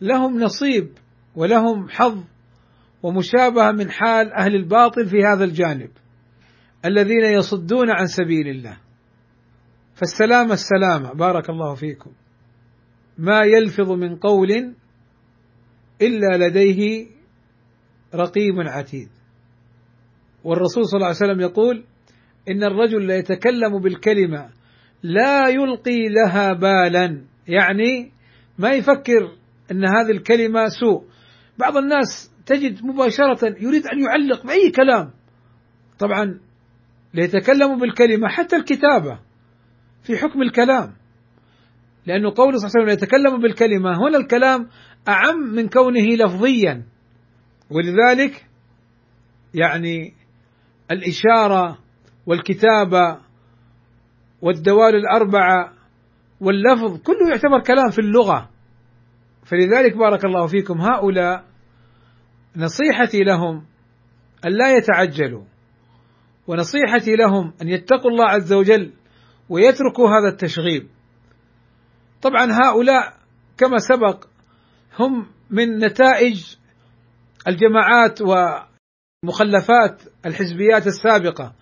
لهم 0.00 0.40
نصيب 0.40 1.01
ولهم 1.36 1.88
حظ 1.88 2.24
ومشابهة 3.02 3.72
من 3.72 3.90
حال 3.90 4.32
أهل 4.32 4.54
الباطل 4.54 5.06
في 5.08 5.24
هذا 5.24 5.44
الجانب 5.44 5.90
الذين 6.84 7.24
يصدون 7.24 7.90
عن 7.90 8.06
سبيل 8.06 8.48
الله. 8.48 8.76
فالسلامة 9.94 10.52
السلامة 10.52 11.12
بارك 11.12 11.50
الله 11.50 11.74
فيكم 11.74 12.10
ما 13.18 13.40
يلفظ 13.44 13.90
من 13.90 14.16
قول 14.16 14.74
إلا 16.02 16.48
لديه 16.48 17.06
رقيب 18.14 18.54
عتيد. 18.58 19.08
والرسول 20.44 20.84
صلى 20.84 20.96
الله 20.96 21.06
عليه 21.06 21.16
وسلم 21.16 21.40
يقول 21.40 21.84
إن 22.48 22.64
الرجل 22.64 23.06
لا 23.06 23.16
يتكلم 23.16 23.78
بالكلمة 23.78 24.50
لا 25.02 25.48
يلقي 25.48 26.08
لها 26.08 26.52
بالا 26.52 27.24
يعني 27.48 28.12
ما 28.58 28.72
يفكر 28.72 29.36
أن 29.70 29.84
هذه 29.84 30.10
الكلمة 30.10 30.66
سوء. 30.80 31.11
بعض 31.62 31.76
الناس 31.76 32.32
تجد 32.46 32.84
مباشرة 32.84 33.44
يريد 33.44 33.86
أن 33.86 34.00
يعلق 34.00 34.46
بأي 34.46 34.70
كلام. 34.70 35.10
طبعا 35.98 36.40
ليتكلم 37.14 37.78
بالكلمة 37.78 38.28
حتى 38.28 38.56
الكتابة 38.56 39.18
في 40.02 40.16
حكم 40.16 40.42
الكلام. 40.42 40.92
لأنه 42.06 42.32
قول 42.36 42.58
صلى 42.58 42.68
الله 42.68 42.72
عليه 42.76 42.84
وسلم 42.84 42.88
يتكلم 42.88 43.42
بالكلمة 43.42 43.98
هنا 43.98 44.18
الكلام 44.18 44.68
أعم 45.08 45.38
من 45.54 45.68
كونه 45.68 46.06
لفظيا. 46.06 46.82
ولذلك 47.70 48.46
يعني 49.54 50.14
الإشارة 50.90 51.78
والكتابة 52.26 53.18
والدوال 54.42 54.94
الأربعة 54.94 55.72
واللفظ 56.40 57.02
كله 57.02 57.28
يعتبر 57.30 57.60
كلام 57.60 57.90
في 57.90 57.98
اللغة. 57.98 58.50
فلذلك 59.44 59.96
بارك 59.96 60.24
الله 60.24 60.46
فيكم 60.46 60.80
هؤلاء 60.80 61.51
نصيحتي 62.56 63.18
لهم 63.18 63.64
أن 64.46 64.52
لا 64.52 64.76
يتعجلوا 64.76 65.44
ونصيحتي 66.46 67.16
لهم 67.16 67.52
أن 67.62 67.68
يتقوا 67.68 68.10
الله 68.10 68.24
عز 68.24 68.52
وجل 68.52 68.92
ويتركوا 69.48 70.08
هذا 70.08 70.28
التشغيب. 70.28 70.88
طبعا 72.22 72.52
هؤلاء 72.52 73.16
كما 73.58 73.78
سبق 73.78 74.24
هم 74.98 75.26
من 75.50 75.78
نتائج 75.78 76.56
الجماعات 77.48 78.18
ومخلفات 78.22 80.02
الحزبيات 80.26 80.86
السابقة. 80.86 81.54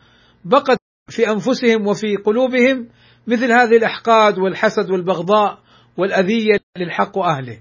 بقت 0.45 0.79
في 1.09 1.31
أنفسهم 1.31 1.87
وفي 1.87 2.17
قلوبهم 2.17 2.89
مثل 3.27 3.53
هذه 3.53 3.77
الأحقاد 3.77 4.39
والحسد 4.39 4.91
والبغضاء 4.91 5.59
والأذية 5.97 6.61
للحق 6.79 7.19
وأهله. 7.19 7.61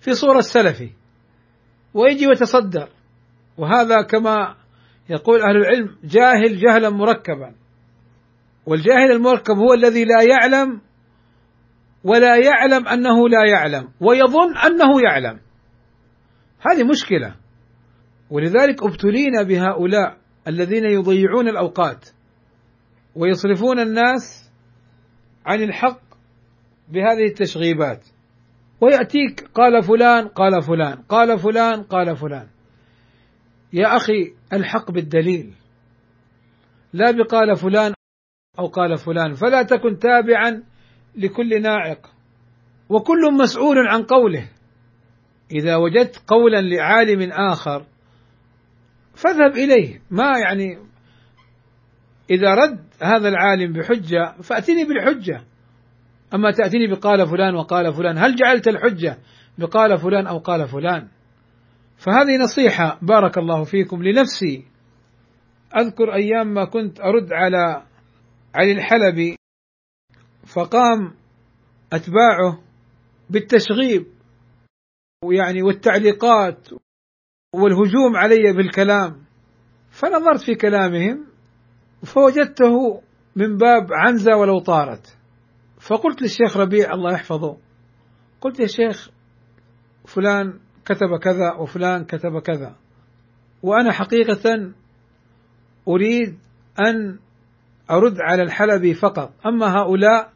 في 0.00 0.14
صورة 0.14 0.38
السلفي 0.38 0.90
ويجي 1.94 2.26
ويتصدر 2.26 2.88
وهذا 3.58 4.02
كما 4.02 4.54
يقول 5.10 5.42
أهل 5.42 5.56
العلم 5.56 5.96
جاهل 6.04 6.58
جهلا 6.58 6.90
مركبا. 6.90 7.54
والجاهل 8.66 9.12
المركب 9.12 9.54
هو 9.56 9.74
الذي 9.74 10.04
لا 10.04 10.22
يعلم 10.22 10.80
ولا 12.04 12.36
يعلم 12.36 12.88
أنه 12.88 13.28
لا 13.28 13.50
يعلم 13.50 13.88
ويظن 14.00 14.56
أنه 14.56 15.02
يعلم. 15.02 15.40
هذه 16.70 16.84
مشكلة. 16.84 17.34
ولذلك 18.30 18.82
أبتلينا 18.82 19.42
بهؤلاء 19.42 20.18
الذين 20.48 20.84
يضيعون 20.84 21.48
الأوقات 21.48 22.08
ويصرفون 23.14 23.80
الناس 23.80 24.52
عن 25.46 25.62
الحق 25.62 26.00
بهذه 26.88 27.24
التشغيبات. 27.28 28.04
ويأتيك 28.80 29.50
قال 29.54 29.82
فلان 29.82 30.28
قال 30.28 30.62
فلان 30.62 31.02
قال 31.02 31.38
فلان 31.38 31.82
قال 31.82 32.16
فلان. 32.16 32.48
يا 33.72 33.96
أخي 33.96 34.34
الحق 34.52 34.90
بالدليل. 34.90 35.54
لا 36.92 37.10
بقال 37.10 37.56
فلان 37.56 37.94
أو 38.58 38.66
قال 38.66 38.96
فلان 38.96 39.32
فلا 39.32 39.62
تكن 39.62 39.98
تابعا 39.98 40.62
لكل 41.16 41.62
ناعق. 41.62 42.06
وكل 42.88 43.34
مسؤول 43.40 43.88
عن 43.88 44.02
قوله. 44.02 44.48
إذا 45.52 45.76
وجدت 45.76 46.22
قولا 46.26 46.60
لعالم 46.60 47.32
آخر 47.32 47.86
فاذهب 49.14 49.52
إليه. 49.52 50.02
ما 50.10 50.32
يعني 50.38 50.78
إذا 52.30 52.54
رد 52.54 52.84
هذا 53.02 53.28
العالم 53.28 53.72
بحجة 53.72 54.42
فأتني 54.42 54.84
بالحجة. 54.84 55.44
أما 56.34 56.50
تأتيني 56.50 56.86
بقال 56.86 57.28
فلان 57.28 57.54
وقال 57.54 57.94
فلان 57.94 58.18
هل 58.18 58.34
جعلت 58.34 58.68
الحجة 58.68 59.18
بقال 59.58 59.98
فلان 59.98 60.26
أو 60.26 60.38
قال 60.38 60.68
فلان؟ 60.68 61.08
فهذه 61.96 62.36
نصيحة 62.42 62.98
بارك 63.02 63.38
الله 63.38 63.64
فيكم 63.64 64.02
لنفسي. 64.02 64.64
أذكر 65.76 66.14
أيام 66.14 66.54
ما 66.54 66.64
كنت 66.64 67.00
أرد 67.00 67.32
على 67.32 67.82
علي 68.54 68.72
الحلبي 68.72 69.36
فقام 70.54 71.14
أتباعه 71.92 72.62
بالتشغيب 73.30 74.06
ويعني 75.24 75.62
والتعليقات 75.62 76.68
والهجوم 77.54 78.16
علي 78.16 78.52
بالكلام. 78.52 79.24
فنظرت 79.90 80.40
في 80.40 80.54
كلامهم 80.54 81.26
فوجدته 82.14 83.02
من 83.36 83.56
باب 83.56 83.92
عنزة 83.92 84.36
ولو 84.36 84.58
طارت. 84.58 85.17
فقلت 85.88 86.22
للشيخ 86.22 86.56
ربيع 86.56 86.92
الله 86.94 87.12
يحفظه. 87.12 87.56
قلت 88.40 88.60
يا 88.60 88.66
شيخ 88.66 89.10
فلان 90.06 90.60
كتب 90.84 91.16
كذا 91.22 91.52
وفلان 91.52 92.04
كتب 92.04 92.38
كذا. 92.38 92.76
وأنا 93.62 93.92
حقيقة 93.92 94.72
أريد 95.88 96.38
أن 96.80 97.18
أرد 97.90 98.16
على 98.20 98.42
الحلبي 98.42 98.94
فقط. 98.94 99.32
أما 99.46 99.66
هؤلاء 99.66 100.32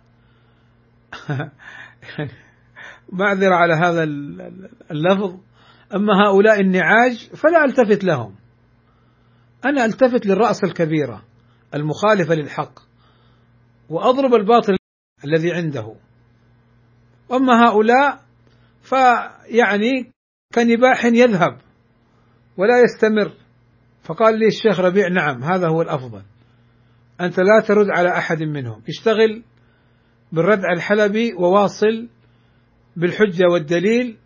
معذره 3.13 3.55
على 3.55 3.75
هذا 3.75 4.03
اللفظ. 4.91 5.37
أما 5.95 6.13
هؤلاء 6.27 6.61
النعاج 6.61 7.31
فلا 7.37 7.65
ألتفت 7.65 8.05
لهم. 8.05 8.35
أنا 9.65 9.85
ألتفت 9.85 10.27
للرأس 10.27 10.65
الكبيرة 10.65 11.23
المخالفة 11.75 12.35
للحق. 12.35 12.73
وأضرب 13.89 14.35
الباطل 14.35 14.82
الذي 15.25 15.53
عنده. 15.53 15.95
واما 17.29 17.69
هؤلاء 17.69 18.21
فيعني 18.83 20.13
كنباح 20.55 21.05
يذهب 21.05 21.59
ولا 22.57 22.81
يستمر. 22.81 23.33
فقال 24.05 24.39
لي 24.39 24.47
الشيخ 24.47 24.81
ربيع 24.81 25.09
نعم 25.09 25.45
هذا 25.45 25.69
هو 25.69 25.83
الأفضل. 25.83 26.23
أنت 27.21 27.39
لا 27.39 27.61
ترد 27.69 27.87
على 27.91 28.09
أحد 28.19 28.43
منهم. 28.43 28.83
اشتغل 28.89 29.43
بالرد 30.33 30.65
على 30.65 30.77
الحلبي 30.77 31.35
وواصل 31.35 32.09
بالحجة 32.97 33.45
والدليل 33.53 34.17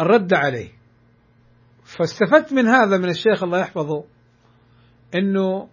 الرد 0.00 0.34
عليه. 0.34 0.68
فاستفدت 1.84 2.52
من 2.52 2.66
هذا 2.66 2.98
من 2.98 3.08
الشيخ 3.08 3.42
الله 3.42 3.58
يحفظه 3.58 4.04
إنه 5.14 5.68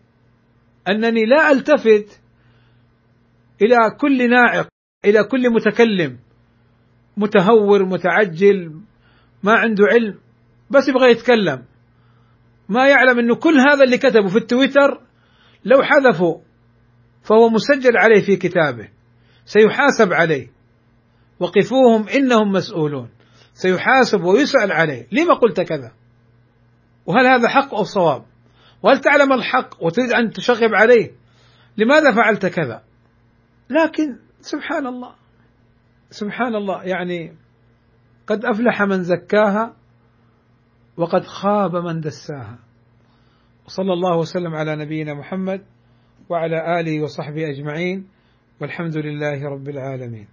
أنني 0.88 1.26
لا 1.26 1.52
ألتفت 1.52 2.22
إلى 3.62 3.76
كل 4.00 4.30
ناعق 4.30 4.68
إلى 5.06 5.24
كل 5.24 5.50
متكلم 5.54 6.20
متهور 7.18 7.86
متعجل 7.86 8.82
ما 9.44 9.54
عنده 9.54 9.84
علم 9.92 10.20
بس 10.70 10.88
يبغى 10.88 11.12
يتكلم. 11.12 11.66
ما 12.70 12.88
يعلم 12.88 13.20
إنه 13.20 13.36
كل 13.36 13.58
هذا 13.60 13.84
اللي 13.84 13.98
كتبه 13.98 14.28
في 14.28 14.38
التويتر 14.38 15.02
لو 15.66 15.84
حذفه 15.84 16.42
فهو 17.24 17.50
مسجل 17.50 17.98
عليه 17.98 18.26
في 18.26 18.36
كتابه 18.36 18.90
سيحاسب 19.46 20.14
عليه. 20.14 20.48
وقفوهم 21.40 22.08
إنهم 22.08 22.52
مسؤولون 22.52 23.10
سيحاسب 23.54 24.24
ويسأل 24.24 24.72
عليه 24.72 25.08
لما 25.12 25.34
قلت 25.34 25.62
كذا؟ 25.62 25.92
وهل 27.06 27.26
هذا 27.26 27.48
حق 27.48 27.76
أو 27.76 27.84
صواب؟ 27.84 28.26
وهل 28.84 29.00
تعلم 29.00 29.34
الحق 29.34 29.84
وتريد 29.84 30.12
أن 30.12 30.30
تشغب 30.30 30.74
عليه؟ 30.74 31.12
لماذا 31.78 32.12
فعلت 32.12 32.46
كذا؟ 32.46 32.84
لكن 33.70 34.20
سبحان 34.40 34.88
الله 34.88 35.16
سبحان 36.10 36.56
الله 36.56 36.84
يعني 36.84 37.38
قد 38.28 38.46
أفلح 38.46 38.82
من 38.82 39.04
زكاها 39.04 39.76
وقد 40.98 41.24
خاب 41.24 41.76
من 41.76 42.00
دساها. 42.02 42.60
وصلى 43.66 43.94
الله 43.94 44.18
وسلم 44.18 44.56
على 44.56 44.76
نبينا 44.76 45.14
محمد 45.14 45.66
وعلى 46.30 46.80
آله 46.80 47.04
وصحبه 47.04 47.50
أجمعين 47.50 48.08
والحمد 48.62 48.98
لله 48.98 49.44
رب 49.50 49.70
العالمين. 49.70 50.28